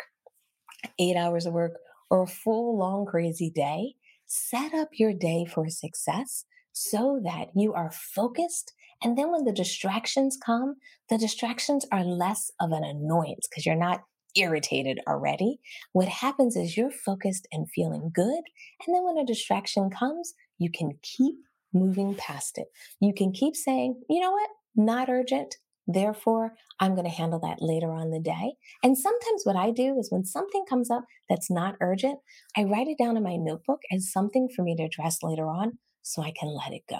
eight 0.98 1.16
hours 1.16 1.46
of 1.46 1.54
work, 1.54 1.74
or 2.10 2.24
a 2.24 2.28
full, 2.28 2.76
long, 2.76 3.06
crazy 3.06 3.52
day, 3.54 3.94
set 4.26 4.74
up 4.74 4.90
your 4.94 5.14
day 5.14 5.46
for 5.46 5.70
success 5.70 6.44
so 6.78 7.20
that 7.24 7.50
you 7.56 7.74
are 7.74 7.92
focused 7.92 8.74
and 9.04 9.18
then 9.18 9.32
when 9.32 9.44
the 9.44 9.52
distractions 9.52 10.38
come, 10.44 10.76
the 11.10 11.18
distractions 11.18 11.86
are 11.92 12.04
less 12.04 12.52
of 12.60 12.72
an 12.72 12.84
annoyance 12.84 13.48
because 13.50 13.66
you're 13.66 13.76
not 13.76 14.02
irritated 14.36 15.00
already. 15.08 15.60
What 15.94 16.08
happens 16.08 16.56
is 16.56 16.78
you're 16.78 16.92
focused 16.92 17.48
and 17.52 17.70
feeling 17.70 18.12
good. 18.14 18.42
And 18.86 18.96
then 18.96 19.04
when 19.04 19.18
a 19.18 19.26
distraction 19.26 19.90
comes, 19.90 20.34
you 20.58 20.72
can 20.72 20.92
keep 21.02 21.36
moving 21.74 22.16
past 22.16 22.58
it. 22.58 22.68
You 23.00 23.14
can 23.14 23.32
keep 23.32 23.56
saying, 23.56 24.02
you 24.10 24.20
know 24.20 24.32
what? 24.32 24.50
Not 24.76 25.10
urgent. 25.10 25.56
Therefore, 25.90 26.54
I'm 26.80 26.96
going 26.96 27.10
to 27.10 27.16
handle 27.16 27.40
that 27.40 27.62
later 27.62 27.92
on 27.92 28.12
the 28.12 28.20
day. 28.20 28.56
And 28.84 28.98
sometimes 28.98 29.44
what 29.44 29.56
I 29.56 29.72
do 29.72 29.98
is 29.98 30.12
when 30.12 30.26
something 30.26 30.66
comes 30.68 30.92
up 30.92 31.06
that's 31.30 31.50
not 31.50 31.76
urgent, 31.80 32.20
I 32.58 32.64
write 32.64 32.88
it 32.88 32.98
down 32.98 33.16
in 33.16 33.24
my 33.24 33.38
notebook 33.38 33.80
as 33.92 34.12
something 34.12 34.50
for 34.54 34.64
me 34.64 34.76
to 34.76 34.84
address 34.84 35.20
later 35.24 35.48
on 35.48 35.78
so 36.08 36.22
I 36.22 36.34
can 36.38 36.50
let 36.50 36.74
it 36.74 36.84
go. 36.90 37.00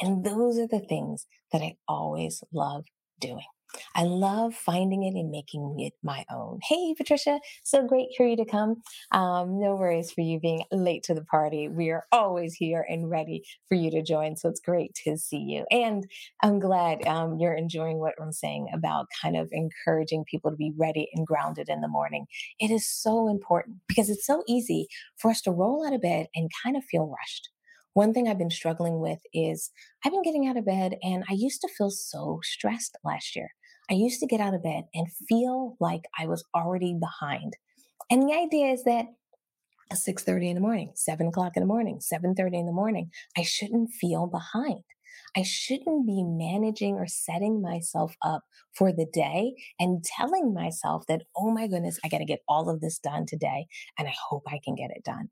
And 0.00 0.24
those 0.24 0.58
are 0.58 0.68
the 0.68 0.80
things 0.80 1.26
that 1.52 1.62
I 1.62 1.76
always 1.88 2.42
love 2.52 2.84
doing. 3.20 3.44
I 3.94 4.04
love 4.04 4.54
finding 4.54 5.02
it 5.04 5.14
and 5.14 5.30
making 5.30 5.76
it 5.78 5.92
my 6.02 6.24
own. 6.30 6.60
Hey, 6.66 6.94
Patricia, 6.96 7.40
so 7.64 7.86
great 7.86 8.08
for 8.16 8.26
you 8.26 8.36
to 8.36 8.46
come. 8.46 8.82
Um, 9.12 9.60
no 9.60 9.76
worries 9.76 10.10
for 10.10 10.22
you 10.22 10.40
being 10.40 10.62
late 10.72 11.02
to 11.04 11.14
the 11.14 11.24
party. 11.24 11.68
We 11.68 11.90
are 11.90 12.06
always 12.12 12.54
here 12.54 12.84
and 12.88 13.10
ready 13.10 13.42
for 13.68 13.74
you 13.74 13.90
to 13.90 14.02
join. 14.02 14.36
So 14.36 14.48
it's 14.48 14.60
great 14.60 14.94
to 15.04 15.18
see 15.18 15.38
you. 15.38 15.66
And 15.70 16.06
I'm 16.42 16.60
glad 16.60 17.06
um, 17.06 17.38
you're 17.38 17.54
enjoying 17.54 17.98
what 17.98 18.14
I'm 18.20 18.32
saying 18.32 18.68
about 18.72 19.06
kind 19.22 19.36
of 19.36 19.48
encouraging 19.52 20.24
people 20.24 20.50
to 20.50 20.56
be 20.56 20.72
ready 20.76 21.08
and 21.14 21.26
grounded 21.26 21.68
in 21.68 21.82
the 21.82 21.88
morning. 21.88 22.26
It 22.58 22.70
is 22.70 22.88
so 22.88 23.28
important 23.28 23.78
because 23.86 24.08
it's 24.08 24.26
so 24.26 24.44
easy 24.48 24.88
for 25.18 25.30
us 25.30 25.42
to 25.42 25.50
roll 25.50 25.86
out 25.86 25.92
of 25.92 26.00
bed 26.02 26.28
and 26.34 26.50
kind 26.64 26.76
of 26.76 26.84
feel 26.84 27.06
rushed. 27.06 27.50
One 27.98 28.14
thing 28.14 28.28
I've 28.28 28.38
been 28.38 28.48
struggling 28.48 29.00
with 29.00 29.18
is 29.34 29.72
I've 30.04 30.12
been 30.12 30.22
getting 30.22 30.46
out 30.46 30.56
of 30.56 30.64
bed 30.64 30.94
and 31.02 31.24
I 31.28 31.32
used 31.32 31.60
to 31.62 31.68
feel 31.76 31.90
so 31.90 32.38
stressed 32.44 32.96
last 33.02 33.34
year. 33.34 33.48
I 33.90 33.94
used 33.94 34.20
to 34.20 34.26
get 34.28 34.38
out 34.40 34.54
of 34.54 34.62
bed 34.62 34.84
and 34.94 35.08
feel 35.28 35.76
like 35.80 36.02
I 36.16 36.28
was 36.28 36.44
already 36.54 36.94
behind. 36.94 37.54
And 38.08 38.22
the 38.22 38.34
idea 38.34 38.70
is 38.70 38.84
that 38.84 39.06
6:30 39.92 40.48
in 40.48 40.54
the 40.54 40.60
morning, 40.60 40.92
7 40.94 41.26
o'clock 41.26 41.56
in 41.56 41.60
the 41.60 41.66
morning, 41.66 41.98
7:30 41.98 42.60
in 42.60 42.66
the 42.66 42.72
morning, 42.72 43.10
I 43.36 43.42
shouldn't 43.42 43.90
feel 43.90 44.28
behind. 44.28 44.84
I 45.36 45.42
shouldn't 45.42 46.06
be 46.06 46.22
managing 46.22 46.94
or 46.94 47.08
setting 47.08 47.60
myself 47.60 48.14
up 48.22 48.44
for 48.76 48.92
the 48.92 49.06
day 49.12 49.56
and 49.80 50.04
telling 50.04 50.54
myself 50.54 51.04
that, 51.08 51.22
oh 51.36 51.50
my 51.50 51.66
goodness, 51.66 51.98
I 52.04 52.08
got 52.08 52.18
to 52.18 52.24
get 52.24 52.44
all 52.46 52.70
of 52.70 52.80
this 52.80 53.00
done 53.00 53.26
today 53.26 53.66
and 53.98 54.06
I 54.06 54.14
hope 54.28 54.44
I 54.46 54.60
can 54.64 54.76
get 54.76 54.92
it 54.92 55.02
done. 55.02 55.30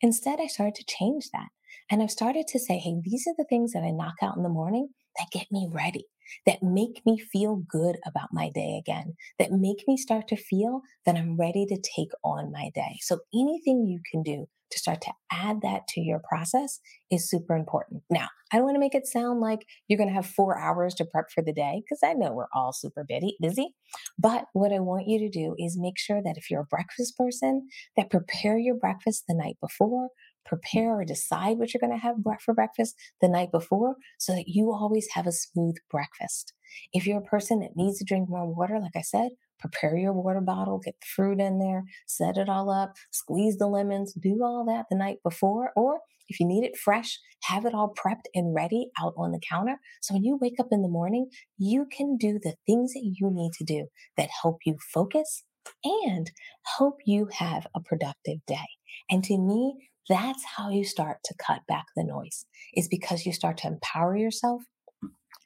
Instead, 0.00 0.40
I 0.40 0.46
started 0.46 0.74
to 0.76 0.84
change 0.84 1.30
that. 1.32 1.48
And 1.90 2.02
I've 2.02 2.10
started 2.10 2.46
to 2.48 2.58
say, 2.58 2.78
hey, 2.78 2.96
these 3.02 3.24
are 3.26 3.34
the 3.36 3.46
things 3.48 3.72
that 3.72 3.82
I 3.82 3.90
knock 3.90 4.16
out 4.22 4.36
in 4.36 4.42
the 4.42 4.48
morning 4.48 4.88
that 5.18 5.30
get 5.30 5.46
me 5.50 5.68
ready 5.70 6.04
that 6.46 6.62
make 6.62 7.02
me 7.04 7.18
feel 7.18 7.56
good 7.68 7.96
about 8.06 8.28
my 8.32 8.50
day 8.50 8.80
again, 8.80 9.14
that 9.38 9.52
make 9.52 9.84
me 9.86 9.96
start 9.96 10.28
to 10.28 10.36
feel 10.36 10.82
that 11.04 11.16
I'm 11.16 11.36
ready 11.36 11.66
to 11.66 11.76
take 11.76 12.10
on 12.24 12.52
my 12.52 12.70
day. 12.74 12.98
So 13.00 13.20
anything 13.34 13.86
you 13.86 14.00
can 14.10 14.22
do 14.22 14.46
to 14.70 14.78
start 14.78 15.00
to 15.02 15.12
add 15.30 15.60
that 15.62 15.86
to 15.88 16.00
your 16.00 16.20
process 16.28 16.80
is 17.10 17.28
super 17.30 17.54
important. 17.54 18.02
Now, 18.10 18.28
I 18.52 18.56
don't 18.56 18.64
want 18.64 18.76
to 18.76 18.80
make 18.80 18.94
it 18.94 19.06
sound 19.06 19.40
like 19.40 19.66
you're 19.88 19.96
going 19.96 20.08
to 20.08 20.14
have 20.14 20.26
four 20.26 20.58
hours 20.58 20.94
to 20.94 21.04
prep 21.04 21.30
for 21.34 21.42
the 21.42 21.52
day 21.52 21.82
because 21.84 22.00
I 22.04 22.14
know 22.14 22.32
we're 22.32 22.46
all 22.54 22.72
super 22.72 23.04
busy. 23.40 23.74
But 24.18 24.46
what 24.52 24.72
I 24.72 24.80
want 24.80 25.08
you 25.08 25.18
to 25.18 25.28
do 25.28 25.54
is 25.58 25.78
make 25.78 25.98
sure 25.98 26.22
that 26.22 26.36
if 26.36 26.50
you're 26.50 26.62
a 26.62 26.66
breakfast 26.66 27.16
person, 27.16 27.68
that 27.96 28.10
prepare 28.10 28.58
your 28.58 28.76
breakfast 28.76 29.24
the 29.28 29.34
night 29.34 29.56
before, 29.60 30.08
prepare 30.46 30.98
or 30.98 31.04
decide 31.04 31.58
what 31.58 31.72
you're 31.72 31.80
going 31.80 31.92
to 31.92 32.02
have 32.02 32.16
for 32.44 32.54
breakfast 32.54 32.94
the 33.20 33.28
night 33.28 33.50
before 33.52 33.96
so 34.18 34.32
that 34.32 34.48
you 34.48 34.72
always 34.72 35.08
have 35.12 35.26
a 35.26 35.32
smooth 35.32 35.76
breakfast. 35.90 36.52
If 36.92 37.06
you're 37.06 37.18
a 37.18 37.22
person 37.22 37.60
that 37.60 37.76
needs 37.76 37.98
to 37.98 38.04
drink 38.04 38.28
more 38.28 38.46
water, 38.46 38.78
like 38.80 38.96
I 38.96 39.02
said, 39.02 39.30
prepare 39.58 39.96
your 39.96 40.12
water 40.12 40.40
bottle, 40.40 40.78
get 40.78 40.94
the 41.00 41.06
fruit 41.14 41.40
in 41.40 41.58
there, 41.58 41.84
set 42.06 42.36
it 42.36 42.48
all 42.48 42.70
up, 42.70 42.94
squeeze 43.10 43.56
the 43.56 43.66
lemons, 43.66 44.14
do 44.14 44.40
all 44.42 44.64
that 44.66 44.86
the 44.90 44.96
night 44.96 45.18
before. 45.22 45.70
Or 45.76 46.00
if 46.28 46.40
you 46.40 46.46
need 46.46 46.64
it 46.64 46.76
fresh, 46.76 47.18
have 47.44 47.64
it 47.64 47.74
all 47.74 47.94
prepped 47.94 48.26
and 48.34 48.54
ready 48.54 48.90
out 49.00 49.14
on 49.16 49.32
the 49.32 49.40
counter. 49.48 49.78
So 50.02 50.14
when 50.14 50.24
you 50.24 50.38
wake 50.40 50.58
up 50.58 50.68
in 50.70 50.82
the 50.82 50.88
morning, 50.88 51.28
you 51.56 51.86
can 51.90 52.16
do 52.16 52.38
the 52.42 52.54
things 52.66 52.92
that 52.94 53.04
you 53.04 53.30
need 53.30 53.52
to 53.54 53.64
do 53.64 53.86
that 54.16 54.30
help 54.42 54.58
you 54.64 54.76
focus 54.92 55.44
and 55.84 56.30
help 56.78 56.98
you 57.04 57.28
have 57.32 57.66
a 57.74 57.80
productive 57.80 58.38
day. 58.46 58.66
And 59.10 59.22
to 59.24 59.38
me, 59.38 59.74
that's 60.08 60.44
how 60.56 60.70
you 60.70 60.84
start 60.84 61.18
to 61.24 61.34
cut 61.44 61.60
back 61.66 61.86
the 61.96 62.04
noise, 62.04 62.46
is 62.74 62.88
because 62.88 63.26
you 63.26 63.32
start 63.32 63.58
to 63.58 63.68
empower 63.68 64.16
yourself 64.16 64.62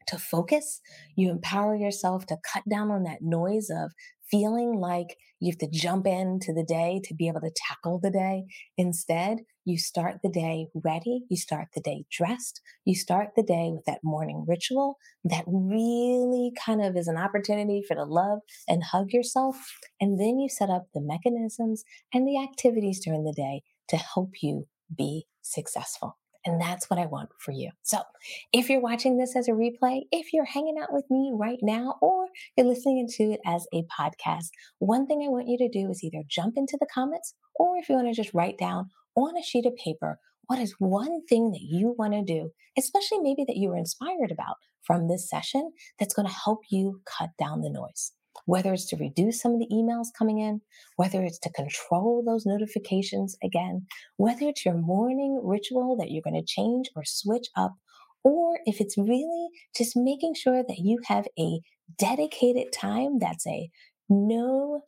to 0.09 0.19
focus. 0.19 0.81
You 1.17 1.31
empower 1.31 1.77
yourself 1.77 2.27
to 2.27 2.37
cut 2.53 2.65
down 2.69 2.91
on 2.91 3.05
that 3.05 3.23
noise 3.23 3.69
of 3.71 3.93
feeling 4.31 4.79
like 4.79 5.17
you 5.41 5.51
have 5.53 5.59
to 5.59 5.71
jump 5.77 6.07
into 6.07 6.53
the 6.53 6.65
day 6.65 7.01
to 7.05 7.15
be 7.15 7.27
able 7.27 7.41
to 7.41 7.51
tackle 7.57 7.99
the 8.01 8.11
day. 8.11 8.45
Instead, 8.77 9.39
you 9.65 9.79
start 9.79 10.19
the 10.23 10.31
day 10.31 10.67
ready. 10.85 11.23
You 11.29 11.37
start 11.37 11.69
the 11.75 11.81
day 11.81 12.05
dressed. 12.11 12.61
You 12.85 12.95
start 12.95 13.31
the 13.37 13.43
day 13.43 13.71
with 13.73 13.85
that 13.87 14.01
morning 14.05 14.45
ritual 14.47 14.97
that 15.25 15.45
really 15.47 16.53
kind 16.65 16.83
of 16.83 16.97
is 16.97 17.09
an 17.09 17.17
opportunity 17.17 17.83
for 17.87 17.95
to 17.95 18.05
love 18.05 18.41
and 18.69 18.85
hug 18.85 19.13
yourself. 19.13 19.57
And 20.01 20.21
then 20.21 20.39
you 20.39 20.49
set 20.49 20.71
up 20.71 20.87
the 20.95 21.01
mechanisms 21.01 21.85
and 22.13 22.27
the 22.27 22.41
activities 22.41 23.01
during 23.05 23.25
the 23.25 23.33
day 23.33 23.63
to 23.91 23.97
help 23.97 24.31
you 24.43 24.67
be 24.97 25.27
successful. 25.43 26.17
And 26.47 26.61
that's 26.61 26.89
what 26.89 26.99
I 26.99 27.05
want 27.05 27.29
for 27.39 27.53
you. 27.53 27.71
So 27.83 27.99
if 28.53 28.71
you're 28.71 28.81
watching 28.81 29.19
this 29.19 29.37
as 29.37 29.47
a 29.47 29.53
replay, 29.53 30.03
if 30.11 30.33
you're 30.33 30.47
hanging 30.47 30.77
out 30.81 30.91
with 30.91 31.05
me 31.11 31.33
right 31.35 31.59
now, 31.61 31.97
or 32.01 32.29
you're 32.57 32.67
listening 32.67 33.07
to 33.17 33.25
it 33.33 33.41
as 33.45 33.67
a 33.75 33.85
podcast, 34.01 34.49
one 34.79 35.07
thing 35.07 35.23
I 35.23 35.29
want 35.29 35.49
you 35.49 35.59
to 35.59 35.69
do 35.69 35.91
is 35.91 36.03
either 36.03 36.23
jump 36.29 36.55
into 36.57 36.79
the 36.81 36.89
comments, 36.93 37.35
or 37.57 37.77
if 37.77 37.89
you 37.89 37.95
want 37.95 38.09
to 38.09 38.15
just 38.15 38.33
write 38.33 38.57
down 38.57 38.89
on 39.17 39.37
a 39.37 39.43
sheet 39.43 39.67
of 39.67 39.77
paper, 39.77 40.19
what 40.47 40.59
is 40.59 40.75
one 40.79 41.27
thing 41.27 41.51
that 41.51 41.61
you 41.61 41.95
want 41.99 42.15
to 42.15 42.23
do, 42.25 42.51
especially 42.79 43.19
maybe 43.21 43.45
that 43.47 43.57
you 43.57 43.69
were 43.69 43.77
inspired 43.77 44.33
about 44.33 44.57
from 44.83 45.09
this 45.09 45.29
session 45.29 45.73
that's 45.99 46.15
going 46.15 46.27
to 46.27 46.35
help 46.35 46.61
you 46.71 47.03
cut 47.05 47.31
down 47.39 47.61
the 47.61 47.71
noise? 47.71 48.13
Whether 48.47 48.73
it's 48.73 48.87
to 48.87 48.97
reduce 48.97 49.41
some 49.41 49.53
of 49.53 49.59
the 49.59 49.69
emails 49.73 50.09
coming 50.17 50.39
in, 50.39 50.61
whether 50.97 51.23
it's 51.23 51.39
to 51.41 51.53
control 51.53 52.23
those 52.25 52.47
notifications 52.47 53.37
again, 53.43 53.87
whether 54.17 54.49
it's 54.49 54.65
your 54.65 54.75
morning 54.75 55.41
ritual 55.43 55.97
that 55.97 56.11
you're 56.11 56.23
going 56.23 56.41
to 56.41 56.45
change 56.45 56.91
or 56.97 57.05
switch 57.05 57.49
up, 57.57 57.75
or 58.25 58.59
if 58.67 58.81
it's 58.81 58.99
really 58.99 59.49
just 59.77 59.97
making 59.97 60.35
sure 60.35 60.63
that 60.63 60.79
you 60.79 60.99
have 61.07 61.27
a 61.39 61.61
dedicated 61.99 62.73
time 62.73 63.19
that's 63.19 63.47
a 63.47 63.71
no 64.09 64.83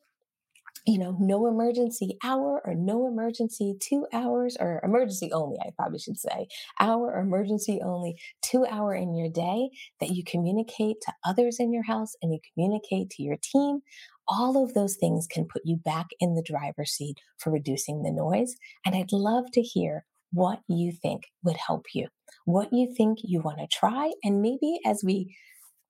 you 0.86 0.98
know, 0.98 1.16
no 1.20 1.46
emergency 1.46 2.16
hour 2.24 2.60
or 2.64 2.74
no 2.74 3.06
emergency 3.06 3.74
two 3.80 4.06
hours 4.12 4.56
or 4.58 4.80
emergency 4.82 5.30
only, 5.32 5.56
I 5.60 5.70
probably 5.76 5.98
should 5.98 6.18
say, 6.18 6.48
hour 6.80 7.06
or 7.06 7.20
emergency 7.20 7.80
only 7.84 8.16
two 8.42 8.66
hour 8.66 8.94
in 8.94 9.14
your 9.14 9.28
day 9.28 9.70
that 10.00 10.10
you 10.10 10.24
communicate 10.26 10.96
to 11.02 11.12
others 11.24 11.58
in 11.60 11.72
your 11.72 11.84
house 11.84 12.14
and 12.20 12.32
you 12.32 12.40
communicate 12.52 13.10
to 13.10 13.22
your 13.22 13.36
team. 13.42 13.80
All 14.26 14.62
of 14.62 14.74
those 14.74 14.96
things 14.96 15.26
can 15.30 15.46
put 15.46 15.62
you 15.64 15.76
back 15.76 16.06
in 16.20 16.34
the 16.34 16.44
driver's 16.44 16.92
seat 16.92 17.16
for 17.38 17.52
reducing 17.52 18.02
the 18.02 18.12
noise. 18.12 18.54
And 18.84 18.94
I'd 18.94 19.12
love 19.12 19.44
to 19.52 19.62
hear 19.62 20.04
what 20.32 20.60
you 20.68 20.92
think 20.92 21.24
would 21.44 21.56
help 21.56 21.86
you, 21.94 22.08
what 22.44 22.68
you 22.72 22.92
think 22.96 23.18
you 23.22 23.40
want 23.40 23.58
to 23.58 23.66
try. 23.66 24.12
And 24.24 24.40
maybe 24.40 24.80
as 24.86 25.02
we 25.04 25.36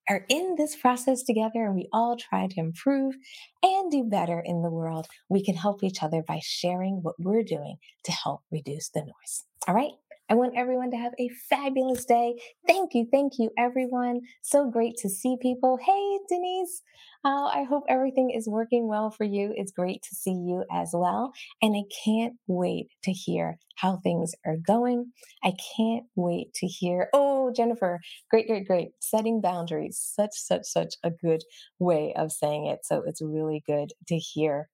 are 0.09 0.25
in 0.29 0.57
this 0.57 0.77
process 0.77 1.23
together 1.23 1.65
and 1.65 1.75
we 1.75 1.89
all 1.93 2.17
try 2.17 2.47
to 2.47 2.61
improve 2.61 3.15
and 3.63 3.91
do 3.91 4.05
better 4.05 4.43
in 4.45 4.63
the 4.63 4.71
world, 4.71 5.07
we 5.29 5.45
can 5.45 5.55
help 5.55 5.83
each 5.83 6.03
other 6.03 6.23
by 6.27 6.41
sharing 6.43 7.03
what 7.03 7.15
we're 7.19 7.45
doing 7.45 7.77
to 8.05 8.13
help 8.13 8.43
reduce 8.51 8.89
the 8.89 9.01
noise. 9.01 9.45
All 9.69 9.75
right. 9.75 9.93
I 10.33 10.35
want 10.35 10.55
everyone 10.57 10.91
to 10.93 10.97
have 10.97 11.13
a 11.21 11.29
fabulous 11.51 12.07
day. 12.07 12.37
Thank 12.67 12.95
you. 12.95 13.07
Thank 13.13 13.35
you, 13.39 13.51
everyone. 13.59 14.23
So 14.41 14.71
great 14.71 14.97
to 15.03 15.11
see 15.11 15.37
people. 15.43 15.79
Hey, 15.85 16.21
Denise. 16.27 16.81
Uh, 17.23 17.51
I 17.53 17.65
hope 17.69 17.85
everything 17.87 18.31
is 18.31 18.49
working 18.49 18.89
well 18.89 19.11
for 19.11 19.25
you. 19.25 19.53
It's 19.57 19.73
great 19.73 20.03
to 20.09 20.15
see 20.15 20.31
you 20.33 20.65
as 20.73 20.93
well. 20.95 21.35
And 21.61 21.77
I 21.77 21.83
can't 22.03 22.33
wait 22.47 22.87
to 23.05 23.13
hear 23.13 23.59
how 23.77 23.99
things 23.99 24.33
are 24.47 24.57
going. 24.57 25.13
I 25.45 25.53
can't 25.77 26.05
wait 26.17 26.55
to 26.55 26.67
hear. 26.67 27.11
Oh, 27.13 27.53
Jennifer, 27.55 28.01
great, 28.31 28.47
great, 28.47 28.67
great. 28.67 28.89
Setting 29.01 29.43
boundaries. 29.43 29.99
Such, 30.03 30.33
such, 30.33 30.63
such 30.65 30.95
a 31.05 31.11
good 31.11 31.43
way 31.79 32.15
of 32.17 32.33
saying 32.33 32.69
it. 32.69 32.81
So 32.85 33.03
it's 33.07 33.21
really 33.21 33.63
good 33.67 33.91
to 34.09 34.17
hear 34.17 34.71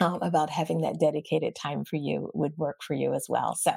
um, 0.00 0.18
about 0.22 0.50
having 0.50 0.80
that 0.82 1.00
dedicated 1.00 1.54
time 1.54 1.84
for 1.84 1.96
you 1.96 2.30
would 2.34 2.56
work 2.56 2.82
for 2.82 2.94
you 2.94 3.14
as 3.14 3.26
well. 3.28 3.54
So, 3.54 3.72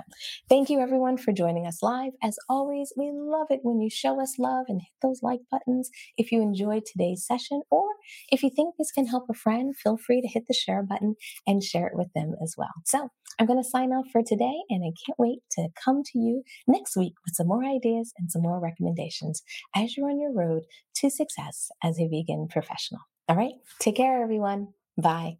thank 0.50 0.70
you 0.70 0.80
everyone 0.80 1.18
for 1.18 1.32
joining 1.32 1.66
us 1.66 1.82
live. 1.82 2.14
As 2.22 2.38
always, 2.50 2.94
we 2.98 3.12
love 3.14 3.48
it 3.50 3.62
when 3.64 3.80
you 3.80 3.90
show 3.90 4.22
us 4.22 4.36
love 4.38 4.66
and 4.68 4.82
hit 4.82 4.90
those 5.02 5.22
like 5.24 5.42
buttons 5.52 5.90
if 6.18 6.32
you 6.32 6.42
enjoyed 6.42 6.84
today's 6.86 7.26
session, 7.26 7.62
or 7.72 7.88
if 8.32 8.44
you 8.44 8.50
think 8.50 8.76
this 8.78 8.92
can 8.92 9.08
help 9.08 9.26
a 9.30 9.34
friend, 9.34 9.76
feel 9.78 9.98
free 9.98 10.22
to 10.22 10.28
hit 10.28 10.48
the 10.48 10.54
share 10.54 10.84
button 10.84 11.16
and 11.48 11.64
share 11.64 11.88
it 11.88 11.96
with 11.96 12.12
them 12.14 12.36
as 12.44 12.56
well. 12.58 12.74
So, 12.86 13.10
I'm 13.40 13.46
going 13.46 13.62
to 13.62 13.70
sign 13.70 13.92
off 13.92 14.08
for 14.12 14.22
today, 14.22 14.60
and 14.70 14.84
I 14.84 14.92
can't 15.06 15.18
wait 15.18 15.40
to 15.52 15.70
come 15.84 16.04
to 16.04 16.20
you 16.20 16.44
next 16.68 16.98
week 16.98 17.14
with 17.26 17.36
some 17.36 17.48
more 17.48 17.64
ideas 17.64 18.14
and 18.18 18.30
some 18.30 18.42
more 18.42 18.60
recommendations 18.60 19.44
as 19.76 19.96
you're 19.96 20.10
on 20.10 20.20
your 20.20 20.34
road 20.34 20.64
to 20.96 21.10
success 21.10 21.72
as 21.84 22.00
a 22.00 22.08
vegan 22.08 22.48
professional. 22.50 23.02
All 23.30 23.38
right, 23.38 23.54
take 23.80 23.96
care, 23.96 24.22
everyone. 24.22 24.70
Bye. 24.98 25.38